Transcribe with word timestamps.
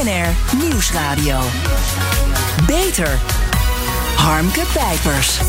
BNR 0.00 0.56
Nieuwsradio. 0.56 1.40
Beter. 2.66 3.18
Harmke 4.16 4.62
Pijpers. 4.72 5.40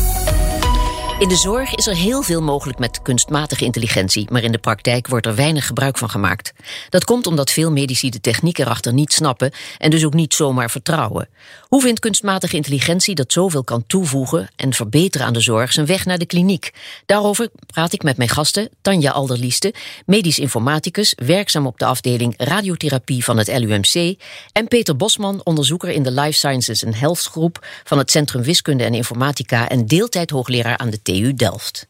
In 1.22 1.28
de 1.28 1.36
zorg 1.36 1.74
is 1.74 1.86
er 1.86 1.96
heel 1.96 2.22
veel 2.22 2.40
mogelijk 2.40 2.78
met 2.78 3.02
kunstmatige 3.02 3.64
intelligentie, 3.64 4.26
maar 4.30 4.42
in 4.42 4.52
de 4.52 4.58
praktijk 4.58 5.06
wordt 5.08 5.26
er 5.26 5.34
weinig 5.34 5.66
gebruik 5.66 5.98
van 5.98 6.10
gemaakt. 6.10 6.52
Dat 6.88 7.04
komt 7.04 7.26
omdat 7.26 7.50
veel 7.50 7.72
medici 7.72 8.10
de 8.10 8.20
techniek 8.20 8.58
erachter 8.58 8.92
niet 8.92 9.12
snappen 9.12 9.52
en 9.78 9.90
dus 9.90 10.04
ook 10.04 10.14
niet 10.14 10.34
zomaar 10.34 10.70
vertrouwen. 10.70 11.28
Hoe 11.68 11.80
vindt 11.80 12.00
kunstmatige 12.00 12.56
intelligentie 12.56 13.14
dat 13.14 13.32
zoveel 13.32 13.64
kan 13.64 13.86
toevoegen 13.86 14.48
en 14.56 14.72
verbeteren 14.72 15.26
aan 15.26 15.32
de 15.32 15.40
zorg 15.40 15.72
zijn 15.72 15.86
weg 15.86 16.04
naar 16.04 16.18
de 16.18 16.26
kliniek? 16.26 16.70
Daarover 17.06 17.48
praat 17.66 17.92
ik 17.92 18.02
met 18.02 18.16
mijn 18.16 18.28
gasten 18.28 18.68
Tanja 18.80 19.10
Alderlieste, 19.10 19.74
medisch 20.06 20.38
informaticus, 20.38 21.16
werkzaam 21.16 21.66
op 21.66 21.78
de 21.78 21.84
afdeling 21.84 22.34
radiotherapie 22.36 23.24
van 23.24 23.38
het 23.38 23.58
LUMC, 23.58 24.18
en 24.52 24.68
Peter 24.68 24.96
Bosman, 24.96 25.40
onderzoeker 25.44 25.90
in 25.90 26.02
de 26.02 26.12
Life 26.12 26.32
Sciences 26.32 26.84
and 26.84 26.98
Health 26.98 27.20
groep 27.20 27.66
van 27.84 27.98
het 27.98 28.10
Centrum 28.10 28.42
Wiskunde 28.42 28.84
en 28.84 28.94
Informatica 28.94 29.68
en 29.68 29.86
deeltijd 29.86 30.30
hoogleraar 30.30 30.76
aan 30.78 30.90
de 30.90 31.02
TU 31.02 31.11
Delft. 31.20 31.86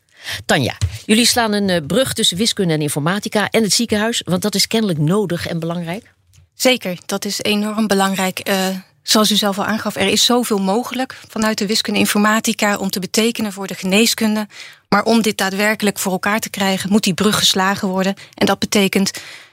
Tanja, 0.46 0.76
jullie 1.04 1.26
slaan 1.26 1.52
een 1.52 1.70
eh, 1.70 1.86
brug 1.86 2.12
tussen 2.12 2.36
wiskunde 2.36 2.74
en 2.74 2.80
informatica 2.80 3.50
en 3.50 3.62
het 3.62 3.72
ziekenhuis, 3.72 4.22
want 4.24 4.42
dat 4.42 4.54
is 4.54 4.66
kennelijk 4.66 4.98
nodig 4.98 5.46
en 5.46 5.58
belangrijk. 5.58 6.12
Zeker, 6.54 6.98
dat 7.06 7.24
is 7.24 7.42
enorm 7.42 7.86
belangrijk. 7.86 8.48
Uh, 8.48 8.66
zoals 9.02 9.30
u 9.30 9.36
zelf 9.36 9.58
al 9.58 9.64
aangaf, 9.64 9.96
er 9.96 10.06
is 10.06 10.24
zoveel 10.24 10.58
mogelijk 10.58 11.20
vanuit 11.28 11.58
de 11.58 11.66
wiskunde 11.66 11.98
informatica 11.98 12.76
om 12.76 12.90
te 12.90 13.00
betekenen 13.00 13.52
voor 13.52 13.66
de 13.66 13.74
geneeskunde. 13.74 14.46
Maar 14.88 15.04
om 15.04 15.22
dit 15.22 15.38
daadwerkelijk 15.38 15.98
voor 15.98 16.12
elkaar 16.12 16.40
te 16.40 16.50
krijgen, 16.50 16.90
moet 16.90 17.02
die 17.02 17.14
brug 17.14 17.38
geslagen 17.38 17.88
worden. 17.88 18.14
En 18.34 18.46
dat 18.46 18.58
betekent 18.58 19.10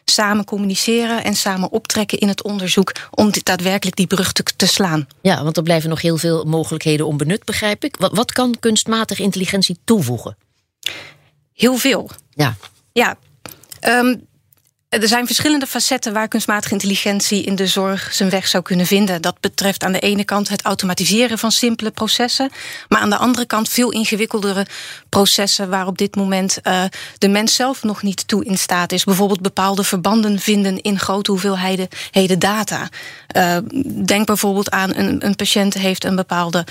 samen 0.09 0.45
communiceren 0.45 1.23
en 1.23 1.36
samen 1.36 1.72
optrekken 1.72 2.17
in 2.17 2.27
het 2.27 2.44
onderzoek 2.44 2.91
om 3.12 3.31
dit 3.31 3.45
daadwerkelijk 3.45 3.95
die 3.95 4.08
brug 4.08 4.31
te, 4.31 4.44
te, 4.55 4.67
slaan. 4.67 5.08
Ja, 5.22 5.44
want 5.44 5.58
er 5.58 5.64
blijven 5.64 5.89
nog 5.89 6.02
heel 6.02 6.17
veel 6.17 6.44
mogelijkheden 6.44 7.06
onbenut, 7.06 7.45
begrijp 7.45 7.84
ik. 7.84 7.95
Wat, 8.00 8.11
wat 8.14 8.31
kan 8.31 8.56
kunstmatige 8.59 9.22
intelligentie 9.22 9.80
toevoegen? 9.84 10.38
Heel 11.53 11.78
veel. 11.78 12.09
Ja. 12.30 12.56
Ja. 12.92 13.17
Um, 13.88 14.28
er 14.90 15.08
zijn 15.08 15.26
verschillende 15.26 15.68
facetten 15.68 16.14
waar 16.14 16.28
kunstmatige 16.28 16.73
intelligentie 16.73 17.44
in 17.44 17.56
de 17.56 17.68
zorg 17.68 18.14
zijn 18.14 18.30
weg 18.30 18.48
zou 18.48 18.64
kunnen 18.64 18.86
vinden. 18.86 19.22
Dat 19.22 19.40
betreft 19.40 19.84
aan 19.84 19.92
de 19.92 20.00
ene 20.00 20.23
kant 20.23 20.50
het 20.50 20.62
automatiseren 20.62 21.38
van 21.38 21.52
simpele 21.52 21.92
processen, 21.92 22.50
maar 22.88 23.00
aan 23.00 23.09
de 23.09 23.18
andere 23.18 23.46
kant 23.46 23.70
veel 23.70 23.92
ingewikkeldere 23.92 24.66
processen 25.09 25.70
waar 25.70 25.88
op 25.88 25.98
dit 25.98 26.16
moment 26.16 26.59
uh, 26.64 26.84
de 27.18 27.28
mens 27.28 27.56
zelf 27.56 27.84
nog 27.84 28.02
niet 28.02 28.28
toe 28.28 28.46
in 28.46 28.58
staat 28.58 28.92
is. 28.92 29.04
Bijvoorbeeld 29.04 29.42
bepaalde 29.42 29.84
verbanden 29.84 30.40
vinden 30.40 30.81
in 30.81 31.00
grote 31.00 31.31
hoeveelheden 31.31 32.40
data. 32.40 32.90
Uh, 33.36 33.58
denk 34.06 34.26
bijvoorbeeld 34.26 34.72
aan 34.72 34.96
een, 34.96 35.26
een 35.26 35.36
patiënt 35.36 35.74
heeft 35.74 36.03
een 36.03 36.16
bepaalde 36.16 36.66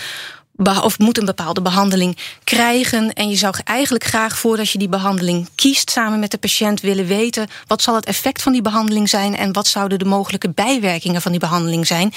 of 0.58 0.98
moet 0.98 1.18
een 1.18 1.24
bepaalde 1.24 1.62
behandeling 1.62 2.16
krijgen. 2.44 3.12
En 3.12 3.28
je 3.28 3.36
zou 3.36 3.54
eigenlijk 3.64 4.04
graag 4.04 4.38
voordat 4.38 4.70
je 4.70 4.78
die 4.78 4.88
behandeling 4.88 5.48
kiest 5.54 5.90
samen 5.90 6.18
met 6.18 6.30
de 6.30 6.38
patiënt 6.38 6.80
willen 6.80 7.06
weten 7.06 7.46
wat 7.66 7.82
zal 7.82 7.94
het 7.94 8.06
effect 8.06 8.42
van 8.42 8.52
die 8.52 8.62
behandeling 8.62 9.08
zijn 9.08 9.36
en 9.36 9.52
wat 9.52 9.66
zouden 9.66 9.98
de 9.98 10.04
mogelijke 10.04 10.50
bijwerkingen 10.50 11.22
van 11.22 11.30
die 11.30 11.40
behandeling 11.40 11.86
zijn. 11.86 12.12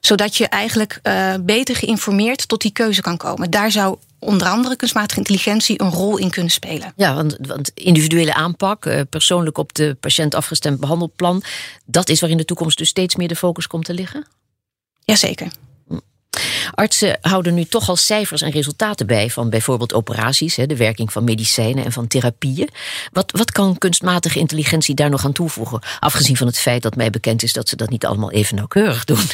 Zodat 0.00 0.36
je 0.36 0.46
eigenlijk 0.48 1.00
uh, 1.02 1.34
beter 1.40 1.76
geïnformeerd 1.76 2.48
tot 2.48 2.60
die 2.60 2.72
keuze 2.72 3.00
kan 3.00 3.16
komen. 3.16 3.50
Daar 3.50 3.70
zou 3.70 3.96
onder 4.18 4.48
andere 4.48 4.76
kunstmatige 4.76 5.18
intelligentie 5.18 5.80
een 5.82 5.90
rol 5.90 6.16
in 6.16 6.30
kunnen 6.30 6.52
spelen. 6.52 6.92
Ja, 6.96 7.14
want, 7.14 7.36
want 7.40 7.70
individuele 7.74 8.34
aanpak, 8.34 8.86
uh, 8.86 9.00
persoonlijk 9.10 9.58
op 9.58 9.74
de 9.74 9.96
patiënt 10.00 10.34
afgestemd 10.34 10.80
behandelplan, 10.80 11.42
dat 11.84 12.08
is 12.08 12.20
waar 12.20 12.30
in 12.30 12.36
de 12.36 12.44
toekomst 12.44 12.78
dus 12.78 12.88
steeds 12.88 13.16
meer 13.16 13.28
de 13.28 13.36
focus 13.36 13.66
komt 13.66 13.84
te 13.84 13.94
liggen? 13.94 14.26
Jazeker. 15.04 15.48
Artsen 16.74 17.18
houden 17.20 17.54
nu 17.54 17.64
toch 17.64 17.88
al 17.88 17.96
cijfers 17.96 18.42
en 18.42 18.50
resultaten 18.50 19.06
bij 19.06 19.30
van 19.30 19.50
bijvoorbeeld 19.50 19.94
operaties, 19.94 20.54
de 20.54 20.76
werking 20.76 21.12
van 21.12 21.24
medicijnen 21.24 21.84
en 21.84 21.92
van 21.92 22.06
therapieën. 22.06 22.68
Wat, 23.12 23.30
wat 23.30 23.52
kan 23.52 23.78
kunstmatige 23.78 24.38
intelligentie 24.38 24.94
daar 24.94 25.10
nog 25.10 25.24
aan 25.24 25.32
toevoegen? 25.32 25.80
Afgezien 26.00 26.36
van 26.36 26.46
het 26.46 26.58
feit 26.58 26.82
dat 26.82 26.96
mij 26.96 27.10
bekend 27.10 27.42
is 27.42 27.52
dat 27.52 27.68
ze 27.68 27.76
dat 27.76 27.90
niet 27.90 28.06
allemaal 28.06 28.30
even 28.30 28.56
nauwkeurig 28.56 29.04
doen. 29.04 29.18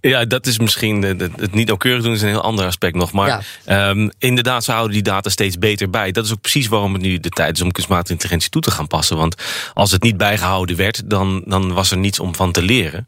Ja, 0.00 0.24
dat 0.24 0.46
is 0.46 0.58
misschien 0.58 1.02
het 1.02 1.54
niet 1.54 1.66
nauwkeurig 1.66 2.02
doen 2.02 2.12
is 2.12 2.22
een 2.22 2.28
heel 2.28 2.42
ander 2.42 2.66
aspect 2.66 2.94
nog. 2.94 3.12
Maar 3.12 3.44
ja. 3.66 3.88
um, 3.88 4.10
inderdaad, 4.18 4.64
ze 4.64 4.72
houden 4.72 4.92
die 4.92 5.02
data 5.02 5.30
steeds 5.30 5.58
beter 5.58 5.90
bij. 5.90 6.12
Dat 6.12 6.24
is 6.24 6.32
ook 6.32 6.40
precies 6.40 6.68
waarom 6.68 6.92
het 6.92 7.02
nu 7.02 7.18
de 7.20 7.28
tijd 7.28 7.56
is 7.56 7.62
om 7.62 7.72
kunstmatige 7.72 8.12
intelligentie 8.12 8.50
toe 8.50 8.62
te 8.62 8.70
gaan 8.70 8.86
passen. 8.86 9.16
Want 9.16 9.42
als 9.74 9.90
het 9.90 10.02
niet 10.02 10.16
bijgehouden 10.16 10.76
werd, 10.76 11.10
dan, 11.10 11.42
dan 11.46 11.72
was 11.72 11.90
er 11.90 11.96
niets 11.96 12.20
om 12.20 12.34
van 12.34 12.52
te 12.52 12.62
leren. 12.62 13.06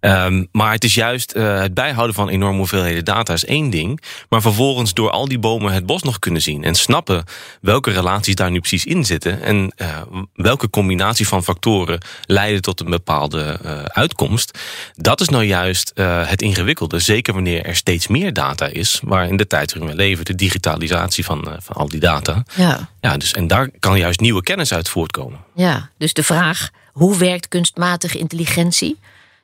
Um, 0.00 0.48
maar 0.52 0.72
het 0.72 0.84
is 0.84 0.94
juist 0.94 1.34
uh, 1.36 1.60
het 1.60 1.74
bijhouden 1.74 2.14
van 2.14 2.28
enorme 2.28 2.58
hoeveelheden 2.58 3.04
data 3.04 3.32
is 3.32 3.44
één 3.44 3.70
ding. 3.70 4.02
Maar 4.28 4.40
vervolgens 4.40 4.94
door 4.94 5.10
al 5.10 5.28
die 5.28 5.38
bomen 5.38 5.72
het 5.72 5.86
bos 5.86 6.02
nog 6.02 6.18
kunnen 6.18 6.42
zien. 6.42 6.64
En 6.64 6.74
snappen 6.74 7.24
welke 7.60 7.90
relaties 7.90 8.34
daar 8.34 8.50
nu 8.50 8.58
precies 8.58 8.84
in 8.84 9.04
zitten. 9.04 9.42
En 9.42 9.72
uh, 9.76 10.00
welke 10.34 10.70
combinatie 10.70 11.28
van 11.28 11.44
factoren 11.44 12.00
leiden 12.26 12.62
tot 12.62 12.80
een 12.80 12.90
bepaalde 12.90 13.58
uh, 13.64 13.82
uitkomst. 13.82 14.58
Dat 14.94 15.20
is 15.20 15.28
nou 15.28 15.44
juist 15.44 15.92
uh, 15.94 16.17
het 16.26 16.42
ingewikkelde. 16.42 16.98
Zeker 16.98 17.34
wanneer 17.34 17.64
er 17.64 17.76
steeds 17.76 18.06
meer 18.06 18.32
data 18.32 18.66
is. 18.66 19.00
Waar 19.04 19.28
in 19.28 19.36
de 19.36 19.46
tijd 19.46 19.72
waarin 19.72 19.90
we 19.90 19.96
leven, 19.96 20.24
de 20.24 20.34
digitalisatie 20.34 21.24
van, 21.24 21.56
van 21.58 21.76
al 21.76 21.88
die 21.88 22.00
data. 22.00 22.44
Ja. 22.54 22.88
Ja, 23.00 23.16
dus, 23.16 23.32
en 23.32 23.46
daar 23.46 23.70
kan 23.78 23.98
juist 23.98 24.20
nieuwe 24.20 24.42
kennis 24.42 24.72
uit 24.72 24.88
voortkomen. 24.88 25.38
Ja, 25.54 25.90
dus 25.98 26.12
de 26.12 26.22
vraag, 26.22 26.70
hoe 26.92 27.18
werkt 27.18 27.48
kunstmatige 27.48 28.18
intelligentie? 28.18 28.96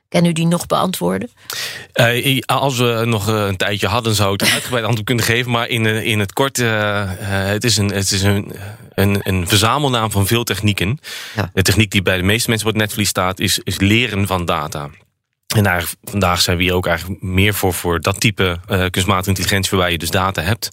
Kan 0.09 0.25
u 0.25 0.33
die 0.33 0.47
nog 0.47 0.65
beantwoorden? 0.65 1.29
Uh, 1.93 2.39
als 2.45 2.77
we 2.77 3.03
nog 3.05 3.27
een 3.27 3.57
tijdje 3.57 3.87
hadden, 3.87 4.15
zou 4.15 4.33
ik 4.33 4.41
een 4.41 4.53
uitgebreid 4.57 4.85
antwoord 4.85 5.05
kunnen 5.05 5.25
geven. 5.25 5.51
Maar 5.51 5.67
in, 5.67 5.85
in 5.85 6.19
het 6.19 6.33
kort, 6.33 6.57
uh, 6.57 6.67
uh, 6.67 7.07
het 7.27 7.63
is, 7.63 7.77
een, 7.77 7.91
het 7.91 8.11
is 8.11 8.21
een, 8.21 8.53
een, 8.93 9.19
een 9.23 9.47
verzamelnaam 9.47 10.11
van 10.11 10.27
veel 10.27 10.43
technieken. 10.43 10.99
Ja. 11.35 11.49
De 11.53 11.61
techniek 11.61 11.91
die 11.91 12.01
bij 12.01 12.17
de 12.17 12.23
meeste 12.23 12.49
mensen 12.49 12.67
op 12.67 12.73
het 12.73 12.81
netvlies 12.81 13.09
staat, 13.09 13.39
is, 13.39 13.59
is 13.59 13.79
leren 13.79 14.27
van 14.27 14.45
data. 14.45 14.89
En 15.55 15.65
eigenlijk, 15.65 16.09
vandaag 16.09 16.41
zijn 16.41 16.57
we 16.57 16.63
hier 16.63 16.73
ook 16.73 16.87
eigenlijk 16.87 17.21
meer 17.21 17.53
voor, 17.53 17.73
voor 17.73 18.01
dat 18.01 18.19
type 18.19 18.59
kunstmatige 18.89 19.29
intelligentie, 19.29 19.71
waarbij 19.71 19.91
je 19.91 19.97
dus 19.97 20.09
data 20.09 20.41
hebt. 20.41 20.69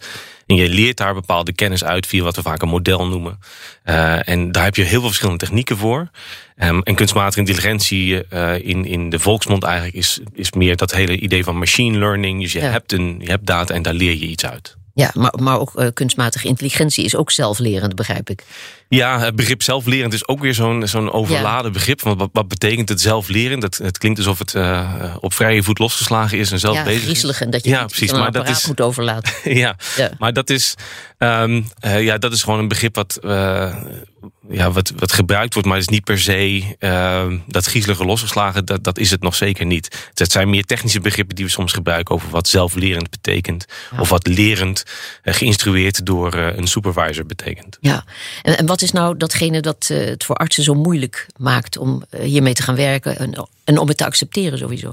En 0.46 0.56
je 0.56 0.68
leert 0.68 0.96
daar 0.96 1.14
bepaalde 1.14 1.52
kennis 1.52 1.84
uit 1.84 2.06
via 2.06 2.22
wat 2.22 2.36
we 2.36 2.42
vaak 2.42 2.62
een 2.62 2.68
model 2.68 3.06
noemen. 3.06 3.38
Uh, 3.84 4.28
en 4.28 4.52
daar 4.52 4.64
heb 4.64 4.76
je 4.76 4.82
heel 4.82 4.98
veel 4.98 5.08
verschillende 5.08 5.44
technieken 5.44 5.76
voor. 5.76 6.10
Um, 6.56 6.82
en 6.82 6.94
kunstmatige 6.94 7.38
intelligentie 7.38 8.24
uh, 8.32 8.54
in, 8.54 8.84
in 8.84 9.10
de 9.10 9.18
volksmond 9.18 9.62
eigenlijk 9.62 9.94
is, 9.94 10.20
is 10.32 10.52
meer 10.52 10.76
dat 10.76 10.92
hele 10.92 11.18
idee 11.18 11.44
van 11.44 11.58
machine 11.58 11.98
learning. 11.98 12.40
Dus 12.40 12.52
je, 12.52 12.60
ja. 12.60 12.70
hebt 12.70 12.92
een, 12.92 13.16
je 13.18 13.30
hebt 13.30 13.46
data 13.46 13.74
en 13.74 13.82
daar 13.82 13.94
leer 13.94 14.14
je 14.14 14.26
iets 14.26 14.46
uit. 14.46 14.76
Ja, 14.94 15.10
maar, 15.14 15.32
maar 15.42 15.60
ook 15.60 15.72
uh, 15.76 15.86
kunstmatige 15.94 16.46
intelligentie 16.46 17.04
is 17.04 17.16
ook 17.16 17.30
zelflerend, 17.30 17.94
begrijp 17.94 18.30
ik. 18.30 18.44
Ja, 18.88 19.20
het 19.20 19.36
begrip 19.36 19.62
zelflerend 19.62 20.12
is 20.12 20.28
ook 20.28 20.40
weer 20.40 20.54
zo'n 20.54 20.88
zo'n 20.88 21.12
overladen 21.12 21.66
ja. 21.66 21.70
begrip. 21.70 22.02
Want 22.02 22.18
wat, 22.18 22.28
wat 22.32 22.48
betekent 22.48 22.88
het 22.88 23.00
zelflerend? 23.00 23.62
Het, 23.62 23.78
het 23.78 23.98
klinkt 23.98 24.18
alsof 24.18 24.38
het 24.38 24.54
uh, 24.54 25.16
op 25.20 25.34
vrije 25.34 25.62
voet 25.62 25.78
losgeslagen 25.78 26.38
is 26.38 26.50
en 26.50 26.58
zelf 26.58 26.76
ja, 26.76 26.84
bezig 26.84 27.02
griezelig 27.02 27.40
en 27.40 27.50
dat 27.50 27.64
je 27.64 27.70
ja, 27.70 27.84
precies, 27.84 28.12
maar 28.12 28.32
dat 28.32 28.48
is, 28.48 28.66
moet 28.66 28.80
overlaten. 28.80 29.32
ja, 29.64 29.76
ja, 29.96 30.10
maar 30.18 30.32
dat 30.32 30.50
is, 30.50 30.74
um, 31.22 31.66
uh, 31.84 32.02
ja, 32.02 32.18
dat 32.18 32.32
is 32.32 32.42
gewoon 32.42 32.58
een 32.58 32.68
begrip 32.68 32.94
wat, 32.94 33.18
uh, 33.22 33.76
ja, 34.48 34.70
wat, 34.70 34.92
wat 34.96 35.12
gebruikt 35.12 35.52
wordt. 35.52 35.68
Maar 35.68 35.78
het 35.78 35.86
is 35.86 35.94
niet 35.94 36.04
per 36.04 36.20
se 36.20 36.62
uh, 36.78 37.32
dat 37.46 37.64
griezelige 37.64 38.04
losgeslagen. 38.04 38.64
Dat, 38.64 38.84
dat 38.84 38.98
is 38.98 39.10
het 39.10 39.22
nog 39.22 39.34
zeker 39.34 39.66
niet. 39.66 40.10
Het 40.14 40.32
zijn 40.32 40.50
meer 40.50 40.64
technische 40.64 41.00
begrippen 41.00 41.34
die 41.34 41.44
we 41.44 41.50
soms 41.50 41.72
gebruiken 41.72 42.14
over 42.14 42.30
wat 42.30 42.48
zelflerend 42.48 43.10
betekent. 43.10 43.66
Ja. 43.90 44.00
Of 44.00 44.08
wat 44.08 44.26
lerend 44.26 44.84
geïnstrueerd 45.22 46.06
door 46.06 46.34
een 46.34 46.66
supervisor 46.66 47.26
betekent. 47.26 47.78
Ja, 47.80 48.04
en, 48.42 48.58
en 48.58 48.66
wat 48.66 48.82
is 48.82 48.92
nou 48.92 49.16
datgene 49.16 49.60
dat 49.60 49.86
het 49.86 50.24
voor 50.24 50.36
artsen 50.36 50.62
zo 50.62 50.74
moeilijk 50.74 51.26
maakt 51.36 51.76
om 51.76 52.04
hiermee 52.20 52.54
te 52.54 52.62
gaan 52.62 52.76
werken 52.76 53.18
en, 53.18 53.48
en, 53.64 53.78
om 53.78 53.88
het 53.88 53.96
te 53.96 54.04
accepteren 54.04 54.58
sowieso? 54.58 54.90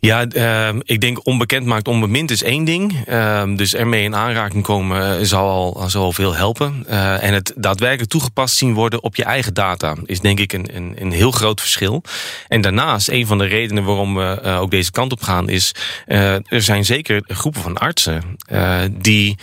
Ja, 0.00 0.26
uh, 0.32 0.80
ik 0.82 1.00
denk 1.00 1.26
onbekend 1.26 1.66
maakt 1.66 1.88
onbemind 1.88 2.30
is 2.30 2.42
één 2.42 2.64
ding. 2.64 3.08
Uh, 3.08 3.42
dus 3.56 3.74
ermee 3.74 4.02
in 4.02 4.14
aanraking 4.14 4.62
komen 4.62 5.26
zal 5.26 5.48
al, 5.48 5.88
zal 5.88 6.02
al 6.02 6.12
veel 6.12 6.34
helpen. 6.34 6.84
Uh, 6.88 7.22
en 7.22 7.34
het 7.34 7.52
daadwerkelijk 7.56 8.10
toegepast 8.10 8.56
zien 8.56 8.74
worden 8.74 9.02
op 9.02 9.16
je 9.16 9.24
eigen 9.24 9.54
data 9.54 9.94
is 10.04 10.20
denk 10.20 10.38
ik 10.38 10.52
een, 10.52 10.76
een, 10.76 10.94
een 10.98 11.12
heel 11.12 11.30
groot 11.30 11.60
verschil. 11.60 12.02
En 12.48 12.60
daarnaast, 12.60 13.08
een 13.08 13.26
van 13.26 13.38
de 13.38 13.44
redenen 13.44 13.84
waarom 13.84 14.14
we 14.14 14.40
ook 14.42 14.70
deze 14.70 14.90
kant 14.90 15.12
op 15.12 15.22
gaan, 15.22 15.48
is 15.48 15.74
er 16.06 16.62
zijn 16.62 16.84
zeker 16.84 17.22
groepen 17.26 17.62
van 17.62 17.78
artsen 17.78 18.36
die 18.92 19.36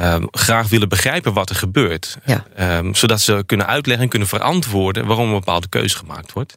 uh, 0.00 0.16
graag 0.30 0.68
willen 0.68 0.88
begrijpen 0.88 1.32
wat 1.32 1.50
er 1.50 1.56
gebeurt. 1.56 2.18
Ja. 2.24 2.44
Um, 2.78 2.94
zodat 2.94 3.20
ze 3.20 3.42
kunnen 3.46 3.66
uitleggen 3.66 4.04
en 4.04 4.10
kunnen 4.10 4.28
verantwoorden 4.28 5.06
waarom 5.06 5.26
een 5.26 5.38
bepaalde 5.38 5.68
keuze 5.68 5.96
gemaakt 5.96 6.32
wordt. 6.32 6.56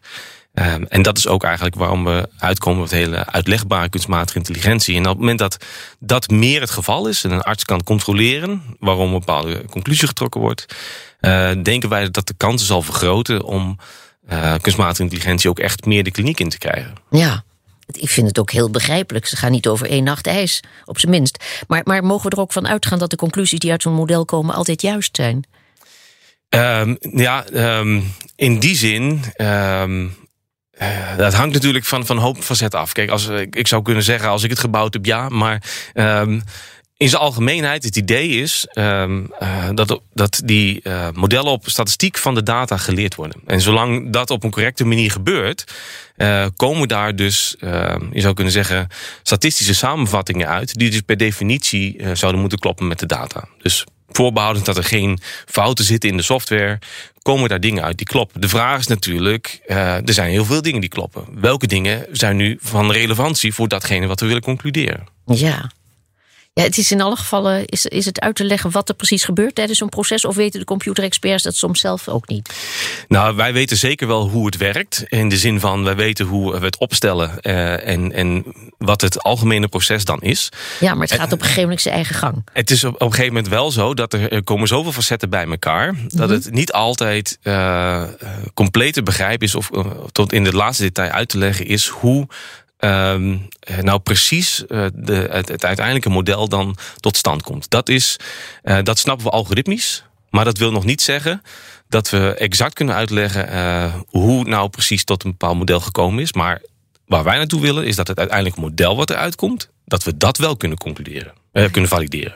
Um, 0.53 0.85
en 0.85 1.01
dat 1.01 1.17
is 1.17 1.27
ook 1.27 1.43
eigenlijk 1.43 1.75
waarom 1.75 2.03
we 2.03 2.29
uitkomen 2.37 2.81
met 2.81 2.91
hele 2.91 3.25
uitlegbare 3.25 3.89
kunstmatige 3.89 4.37
intelligentie. 4.37 4.95
En 4.95 5.01
op 5.01 5.07
het 5.07 5.17
moment 5.17 5.39
dat 5.39 5.65
dat 5.99 6.29
meer 6.29 6.61
het 6.61 6.69
geval 6.69 7.07
is 7.07 7.23
en 7.23 7.31
een 7.31 7.41
arts 7.41 7.63
kan 7.63 7.83
controleren 7.83 8.61
waarom 8.79 9.13
een 9.13 9.19
bepaalde 9.19 9.65
conclusie 9.65 10.07
getrokken 10.07 10.41
wordt, 10.41 10.65
uh, 11.21 11.51
denken 11.63 11.89
wij 11.89 12.09
dat 12.09 12.27
de 12.27 12.33
kansen 12.37 12.67
zal 12.67 12.81
vergroten 12.81 13.43
om 13.43 13.77
kunstmatige 14.61 15.03
intelligentie 15.03 15.49
ook 15.49 15.59
echt 15.59 15.85
meer 15.85 16.03
de 16.03 16.11
kliniek 16.11 16.39
in 16.39 16.49
te 16.49 16.57
krijgen. 16.57 16.93
Ja. 17.09 17.43
Ik 17.91 18.09
vind 18.09 18.27
het 18.27 18.39
ook 18.39 18.51
heel 18.51 18.69
begrijpelijk. 18.69 19.25
Ze 19.25 19.35
gaan 19.35 19.51
niet 19.51 19.67
over 19.67 19.89
één 19.89 20.03
nacht 20.03 20.27
ijs, 20.27 20.59
op 20.85 20.99
zijn 20.99 21.11
minst. 21.11 21.43
Maar, 21.67 21.81
maar 21.83 22.03
mogen 22.03 22.29
we 22.29 22.35
er 22.35 22.41
ook 22.41 22.51
van 22.51 22.67
uitgaan 22.67 22.99
dat 22.99 23.09
de 23.09 23.15
conclusies 23.15 23.59
die 23.59 23.71
uit 23.71 23.81
zo'n 23.81 23.93
model 23.93 24.25
komen 24.25 24.55
altijd 24.55 24.81
juist 24.81 25.15
zijn? 25.15 25.47
Um, 26.49 26.97
ja, 26.99 27.45
um, 27.79 28.13
in 28.35 28.59
die 28.59 28.75
zin. 28.75 29.23
Um, 29.37 30.15
uh, 30.81 31.17
dat 31.17 31.33
hangt 31.33 31.53
natuurlijk 31.53 31.85
van, 31.85 32.05
van 32.05 32.17
hoop 32.17 32.43
facet 32.43 32.75
af. 32.75 32.91
Kijk, 32.91 33.09
als, 33.09 33.27
ik 33.49 33.67
zou 33.67 33.81
kunnen 33.81 34.03
zeggen, 34.03 34.29
als 34.29 34.43
ik 34.43 34.49
het 34.49 34.59
gebouwd 34.59 34.93
heb, 34.93 35.05
ja. 35.05 35.29
Maar 35.29 35.63
in 36.97 37.09
zijn 37.09 37.21
algemeenheid, 37.21 37.83
het 37.83 37.95
idee 37.95 38.29
is 38.29 38.67
um, 38.73 39.31
uh, 39.41 39.69
dat, 39.73 40.01
dat 40.13 40.41
die 40.45 40.79
uh, 40.83 41.07
modellen 41.13 41.51
op 41.51 41.69
statistiek 41.69 42.17
van 42.17 42.35
de 42.35 42.43
data 42.43 42.77
geleerd 42.77 43.15
worden. 43.15 43.41
En 43.45 43.61
zolang 43.61 44.13
dat 44.13 44.29
op 44.29 44.43
een 44.43 44.51
correcte 44.51 44.85
manier 44.85 45.11
gebeurt, 45.11 45.63
komen 46.55 46.87
daar 46.87 47.15
dus, 47.15 47.55
je 48.11 48.21
zou 48.21 48.33
kunnen 48.33 48.53
zeggen, 48.53 48.87
statistische 49.23 49.75
samenvattingen 49.75 50.47
uit, 50.47 50.73
die 50.73 50.89
dus 50.89 51.01
per 51.01 51.17
definitie 51.17 52.01
zouden 52.13 52.41
moeten 52.41 52.59
kloppen 52.59 52.87
met 52.87 52.99
de 52.99 53.05
data. 53.05 53.47
Dus 53.61 53.85
voorbehoudend 54.09 54.65
dat 54.65 54.77
er 54.77 54.83
geen 54.83 55.19
fouten 55.45 55.85
zitten 55.85 56.09
in 56.09 56.17
de 56.17 56.23
software, 56.23 56.79
komen 57.21 57.49
daar 57.49 57.59
dingen 57.59 57.83
uit 57.83 57.97
die 57.97 58.05
kloppen. 58.05 58.41
De 58.41 58.49
vraag 58.49 58.79
is 58.79 58.87
natuurlijk, 58.87 59.61
er 59.65 60.13
zijn 60.13 60.29
heel 60.29 60.45
veel 60.45 60.61
dingen 60.61 60.81
die 60.81 60.89
kloppen. 60.89 61.25
Welke 61.33 61.67
dingen 61.67 62.05
zijn 62.11 62.35
nu 62.35 62.57
van 62.61 62.91
relevantie 62.91 63.53
voor 63.53 63.67
datgene 63.67 64.07
wat 64.07 64.19
we 64.19 64.25
willen 64.25 64.41
concluderen? 64.41 65.07
Ja, 65.25 65.71
ja, 66.59 66.65
het 66.65 66.77
is 66.77 66.91
in 66.91 67.01
alle 67.01 67.15
gevallen 67.15 67.65
is, 67.65 67.85
is 67.85 68.05
het 68.05 68.19
uit 68.19 68.35
te 68.35 68.43
leggen 68.43 68.71
wat 68.71 68.89
er 68.89 68.95
precies 68.95 69.23
gebeurt 69.23 69.55
tijdens 69.55 69.77
zo'n 69.77 69.89
proces, 69.89 70.25
of 70.25 70.35
weten 70.35 70.59
de 70.59 70.65
computerexperts 70.65 71.43
dat 71.43 71.55
soms 71.55 71.79
zelf 71.79 72.07
ook 72.07 72.27
niet? 72.27 72.49
Nou, 73.07 73.35
wij 73.35 73.53
weten 73.53 73.77
zeker 73.77 74.07
wel 74.07 74.29
hoe 74.29 74.45
het 74.45 74.57
werkt. 74.57 75.03
In 75.07 75.29
de 75.29 75.37
zin 75.37 75.59
van, 75.59 75.83
wij 75.83 75.95
weten 75.95 76.25
hoe 76.25 76.59
we 76.59 76.65
het 76.65 76.77
opstellen 76.77 77.31
uh, 77.41 77.87
en, 77.87 78.11
en 78.13 78.45
wat 78.77 79.01
het 79.01 79.23
algemene 79.23 79.67
proces 79.67 80.05
dan 80.05 80.21
is. 80.21 80.49
Ja, 80.79 80.93
maar 80.93 81.07
het 81.07 81.15
gaat 81.15 81.31
op 81.31 81.39
een 81.39 81.39
gegeven 81.39 81.61
moment 81.61 81.81
zijn 81.81 81.95
eigen 81.95 82.15
gang. 82.15 82.45
Het 82.53 82.71
is 82.71 82.83
op, 82.83 82.93
op 82.93 83.01
een 83.01 83.09
gegeven 83.09 83.33
moment 83.33 83.51
wel 83.51 83.71
zo 83.71 83.93
dat 83.93 84.13
er, 84.13 84.43
komen 84.43 84.67
zoveel 84.67 84.91
facetten 84.91 85.29
bij 85.29 85.45
elkaar, 85.45 85.95
dat 86.07 86.27
mhm. 86.27 86.37
het 86.37 86.51
niet 86.51 86.71
altijd 86.71 87.39
uh, 87.43 88.03
compleet 88.53 88.93
te 88.93 89.03
begrijpen 89.03 89.47
is, 89.47 89.55
of 89.55 89.69
uh, 89.71 89.85
tot 90.11 90.33
in 90.33 90.45
het 90.45 90.53
laatste 90.53 90.83
detail 90.83 91.11
uit 91.11 91.29
te 91.29 91.37
leggen 91.37 91.65
is 91.65 91.87
hoe 91.87 92.27
um, 92.79 93.47
nou 93.81 93.99
precies 93.99 94.63
uh, 94.67 94.85
de, 94.93 95.27
het, 95.31 95.65
uiteindelijke 95.65 96.09
model 96.09 96.47
dan 96.47 96.77
tot 96.99 97.17
stand 97.17 97.41
komt. 97.41 97.69
Dat, 97.69 97.89
is, 97.89 98.17
uh, 98.63 98.77
dat 98.83 98.99
snappen 98.99 99.25
we 99.25 99.31
algoritmisch, 99.31 100.03
maar 100.29 100.45
dat 100.45 100.57
wil 100.57 100.71
nog 100.71 100.85
niet 100.85 101.01
zeggen 101.01 101.41
dat 101.87 102.09
we 102.09 102.33
exact 102.33 102.73
kunnen 102.73 102.95
uitleggen 102.95 103.53
uh, 103.53 103.93
hoe 104.07 104.43
nou 104.43 104.69
precies 104.69 105.03
tot 105.03 105.23
een 105.23 105.31
bepaald 105.31 105.57
model 105.57 105.79
gekomen 105.79 106.21
is. 106.21 106.33
Maar 106.33 106.61
waar 107.05 107.23
wij 107.23 107.37
naartoe 107.37 107.61
willen 107.61 107.85
is 107.85 107.95
dat 107.95 108.07
het 108.07 108.17
uiteindelijke 108.17 108.61
model 108.61 108.95
wat 108.95 109.09
eruit 109.09 109.35
komt, 109.35 109.69
dat 109.85 110.03
we 110.03 110.17
dat 110.17 110.37
wel 110.37 110.57
kunnen 110.57 110.77
concluderen, 110.77 111.33
kunnen 111.51 111.89
valideren. 111.89 112.35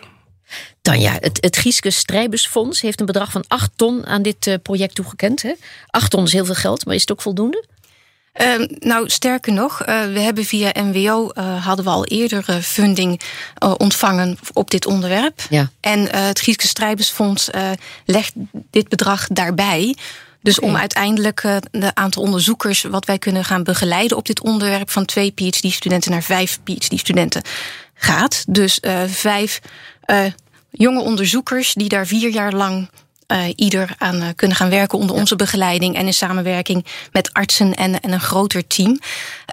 Dan 0.81 0.99
ja, 0.99 1.17
het, 1.19 1.37
het 1.41 1.57
Gieske 1.57 1.91
Strijbusfonds 1.91 2.81
heeft 2.81 2.99
een 2.99 3.05
bedrag 3.05 3.31
van 3.31 3.43
8 3.47 3.71
ton 3.75 4.05
aan 4.05 4.21
dit 4.21 4.57
project 4.61 4.95
toegekend. 4.95 5.41
Hè? 5.41 5.53
8 5.87 6.11
ton 6.11 6.23
is 6.23 6.33
heel 6.33 6.45
veel 6.45 6.55
geld, 6.55 6.85
maar 6.85 6.95
is 6.95 7.01
het 7.01 7.11
ook 7.11 7.21
voldoende? 7.21 7.65
Uh, 8.41 8.67
nou, 8.79 9.09
sterker 9.09 9.53
nog, 9.53 9.81
uh, 9.81 10.05
we 10.05 10.19
hebben 10.19 10.45
via 10.45 10.71
NWO 10.73 11.31
uh, 11.33 11.65
hadden 11.65 11.85
we 11.85 11.91
al 11.91 12.05
eerder 12.05 12.43
funding 12.61 13.21
ontvangen 13.77 14.37
op 14.53 14.71
dit 14.71 14.85
onderwerp. 14.85 15.41
Ja. 15.49 15.69
En 15.79 16.15
het 16.15 16.39
Grieske 16.39 16.67
Strijbersfonds 16.67 17.49
legt 18.05 18.33
dit 18.69 18.87
bedrag 18.87 19.27
daarbij. 19.27 19.95
Dus 20.41 20.59
okay. 20.59 20.69
om 20.69 20.75
uiteindelijk 20.75 21.41
de 21.71 21.91
aantal 21.95 22.23
onderzoekers 22.23 22.81
wat 22.81 23.05
wij 23.05 23.17
kunnen 23.17 23.45
gaan 23.45 23.63
begeleiden 23.63 24.17
op 24.17 24.25
dit 24.25 24.41
onderwerp 24.41 24.89
van 24.89 25.05
twee 25.05 25.31
PhD-studenten 25.31 26.11
naar 26.11 26.23
vijf 26.23 26.59
PhD-studenten 26.63 27.41
gaat. 27.93 28.43
Dus 28.47 28.79
vijf 29.07 29.59
jonge 30.71 31.01
onderzoekers 31.01 31.73
die 31.73 31.89
daar 31.89 32.07
vier 32.07 32.29
jaar 32.29 32.53
lang 32.53 32.89
ieder 33.55 33.95
aan 33.97 34.15
uh, 34.15 34.27
kunnen 34.35 34.57
gaan 34.57 34.69
werken 34.69 34.99
onder 34.99 35.15
onze 35.15 35.35
begeleiding 35.35 35.95
en 35.95 36.05
in 36.05 36.13
samenwerking 36.13 36.85
met 37.11 37.33
artsen 37.33 37.73
en, 37.73 37.99
en 37.99 38.11
een 38.11 38.19
groter 38.19 38.67
team. 38.67 38.99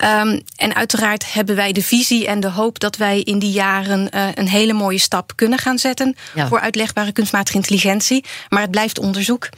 Um, 0.03 0.43
en 0.57 0.75
uiteraard 0.75 1.33
hebben 1.33 1.57
wij 1.57 1.73
de 1.73 1.83
visie 1.83 2.27
en 2.27 2.41
de 2.41 2.51
hoop 2.51 2.79
dat 2.79 2.97
wij 2.97 3.21
in 3.21 3.39
die 3.39 3.53
jaren 3.53 4.09
uh, 4.15 4.27
een 4.35 4.49
hele 4.49 4.73
mooie 4.73 4.99
stap 4.99 5.33
kunnen 5.35 5.59
gaan 5.59 5.79
zetten 5.79 6.17
ja. 6.35 6.49
voor 6.49 6.61
uitlegbare 6.61 7.13
kunstmatige 7.13 7.57
intelligentie. 7.57 8.25
Maar 8.49 8.63
het 8.63 8.71
blijft 8.71 8.99
onderzoek. 8.99 9.49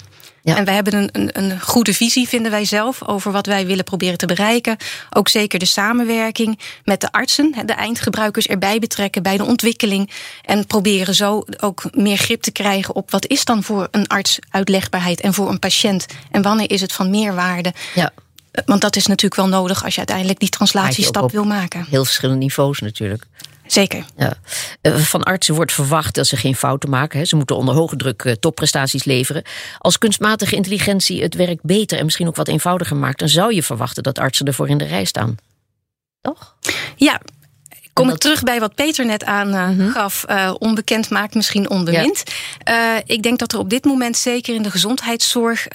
Ja. 0.45 0.57
En 0.57 0.65
wij 0.65 0.75
hebben 0.75 0.95
een, 0.95 1.09
een, 1.13 1.31
een, 1.33 1.61
goede 1.61 1.95
visie, 1.95 2.29
vinden 2.29 2.51
wij 2.51 2.65
zelf, 2.65 3.09
over 3.09 3.33
wat 3.33 3.47
wij 3.47 3.67
willen 3.67 3.85
proberen 3.85 4.19
te 4.19 4.27
bereiken. 4.27 4.77
Ook 5.11 5.29
zeker 5.29 5.59
de 5.59 5.65
samenwerking 5.65 6.59
met 6.85 7.01
de 7.01 7.13
artsen, 7.13 7.55
de 7.67 7.73
eindgebruikers 7.73 8.47
erbij 8.47 8.79
betrekken 8.79 9.23
bij 9.23 9.37
de 9.37 9.45
ontwikkeling. 9.45 10.11
En 10.45 10.67
proberen 10.67 11.15
zo 11.15 11.45
ook 11.61 11.85
meer 11.93 12.17
grip 12.17 12.43
te 12.43 12.53
krijgen 12.53 12.95
op 12.95 13.11
wat 13.11 13.27
is 13.27 13.45
dan 13.45 13.63
voor 13.63 13.89
een 13.91 14.07
arts 14.07 14.39
uitlegbaarheid 14.51 15.21
en 15.21 15.35
voor 15.35 15.49
een 15.49 15.59
patiënt. 15.59 16.07
En 16.31 16.43
wanneer 16.43 16.71
is 16.71 16.81
het 16.81 16.93
van 16.93 17.11
meerwaarde? 17.11 17.73
Ja. 17.95 18.13
Want 18.65 18.81
dat 18.81 18.97
is 18.97 19.07
natuurlijk 19.07 19.41
wel 19.41 19.61
nodig 19.61 19.85
als 19.85 19.93
je 19.93 19.99
uiteindelijk 19.99 20.39
die 20.39 20.49
translatiestap 20.49 21.31
wil 21.31 21.45
maken. 21.45 21.87
Heel 21.89 22.05
verschillende 22.05 22.41
niveaus 22.41 22.79
natuurlijk. 22.79 23.27
Zeker. 23.73 24.05
Ja. 24.17 24.35
Eh, 24.81 24.97
van 24.97 25.23
artsen 25.23 25.55
wordt 25.55 25.73
verwacht 25.73 26.15
dat 26.15 26.27
ze 26.27 26.37
geen 26.37 26.55
fouten 26.55 26.91
maken. 26.91 27.27
Ze 27.27 27.37
moeten 27.37 27.57
onder 27.57 27.75
hoge 27.75 27.97
druk 27.97 28.25
eh, 28.25 28.33
topprestaties 28.33 29.05
leveren. 29.05 29.43
Als 29.79 29.99
kunstmatige 29.99 30.57
intelligentie 30.57 31.23
het 31.23 31.35
werk 31.35 31.59
beter 31.63 31.99
en 31.99 32.05
misschien 32.05 32.27
ook 32.27 32.37
wat 32.37 32.49
eenvoudiger 32.49 32.97
maakt, 32.97 33.19
dan 33.19 33.29
zou 33.29 33.55
je 33.55 33.63
verwachten 33.63 34.03
dat 34.03 34.19
artsen 34.19 34.47
ervoor 34.47 34.69
in 34.69 34.79
de 34.79 34.85
rij 34.85 35.05
staan. 35.05 35.37
Toch? 36.21 36.57
Ja, 36.97 37.21
Kom 37.93 38.09
ik 38.09 38.19
terug 38.19 38.43
bij 38.43 38.61
wat 38.61 38.75
Peter 38.75 39.07
net 39.07 39.25
aangaf. 39.25 40.25
Uh, 40.31 40.37
uh, 40.37 40.55
onbekend 40.59 41.11
maakt 41.11 41.35
misschien 41.35 41.71
onbemind. 41.71 42.23
Ja. 42.65 42.95
Uh, 42.97 43.01
ik 43.07 43.23
denk 43.23 43.39
dat 43.39 43.53
er 43.53 43.59
op 43.59 43.71
dit 43.71 43.85
moment, 43.85 44.17
zeker 44.17 44.55
in 44.55 44.63
de 44.63 44.71
gezondheidszorg, 44.71 45.67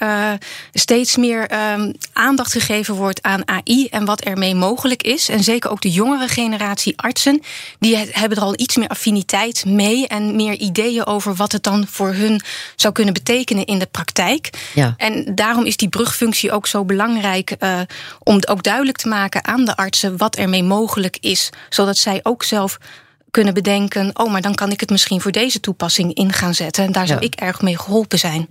steeds 0.72 1.16
meer 1.16 1.72
um, 1.72 1.92
aandacht 2.12 2.52
gegeven 2.52 2.94
wordt 2.94 3.22
aan 3.22 3.48
AI 3.48 3.86
en 3.86 4.04
wat 4.04 4.20
ermee 4.20 4.54
mogelijk 4.54 5.02
is. 5.02 5.28
En 5.28 5.42
zeker 5.42 5.70
ook 5.70 5.80
de 5.80 5.90
jongere 5.90 6.28
generatie 6.28 6.98
artsen, 6.98 7.42
die 7.78 7.96
hebben 7.96 8.38
er 8.38 8.44
al 8.44 8.60
iets 8.60 8.76
meer 8.76 8.88
affiniteit 8.88 9.64
mee 9.64 10.06
en 10.06 10.36
meer 10.36 10.54
ideeën 10.54 11.06
over 11.06 11.34
wat 11.34 11.52
het 11.52 11.62
dan 11.62 11.86
voor 11.86 12.12
hun 12.12 12.40
zou 12.76 12.92
kunnen 12.92 13.14
betekenen 13.14 13.64
in 13.64 13.78
de 13.78 13.86
praktijk. 13.86 14.50
Ja. 14.74 14.94
En 14.96 15.34
daarom 15.34 15.64
is 15.64 15.76
die 15.76 15.88
brugfunctie 15.88 16.52
ook 16.52 16.66
zo 16.66 16.84
belangrijk 16.84 17.56
om 18.22 18.38
ook 18.48 18.62
duidelijk 18.62 18.98
te 18.98 19.08
maken 19.08 19.44
aan 19.44 19.64
de 19.64 19.76
artsen 19.76 20.16
wat 20.16 20.36
ermee 20.36 20.62
mogelijk 20.62 21.16
is, 21.20 21.50
zodat 21.68 21.96
zij 21.96 22.07
zij 22.08 22.20
ook 22.22 22.42
zelf 22.42 22.78
kunnen 23.30 23.54
bedenken: 23.54 24.10
oh, 24.18 24.32
maar 24.32 24.42
dan 24.42 24.54
kan 24.54 24.70
ik 24.70 24.80
het 24.80 24.90
misschien 24.90 25.20
voor 25.20 25.32
deze 25.32 25.60
toepassing 25.60 26.14
in 26.14 26.32
gaan 26.32 26.54
zetten. 26.54 26.84
En 26.84 26.92
daar 26.92 27.06
zou 27.06 27.20
ja. 27.20 27.26
ik 27.26 27.34
erg 27.34 27.62
mee 27.62 27.78
geholpen 27.78 28.18
zijn. 28.18 28.48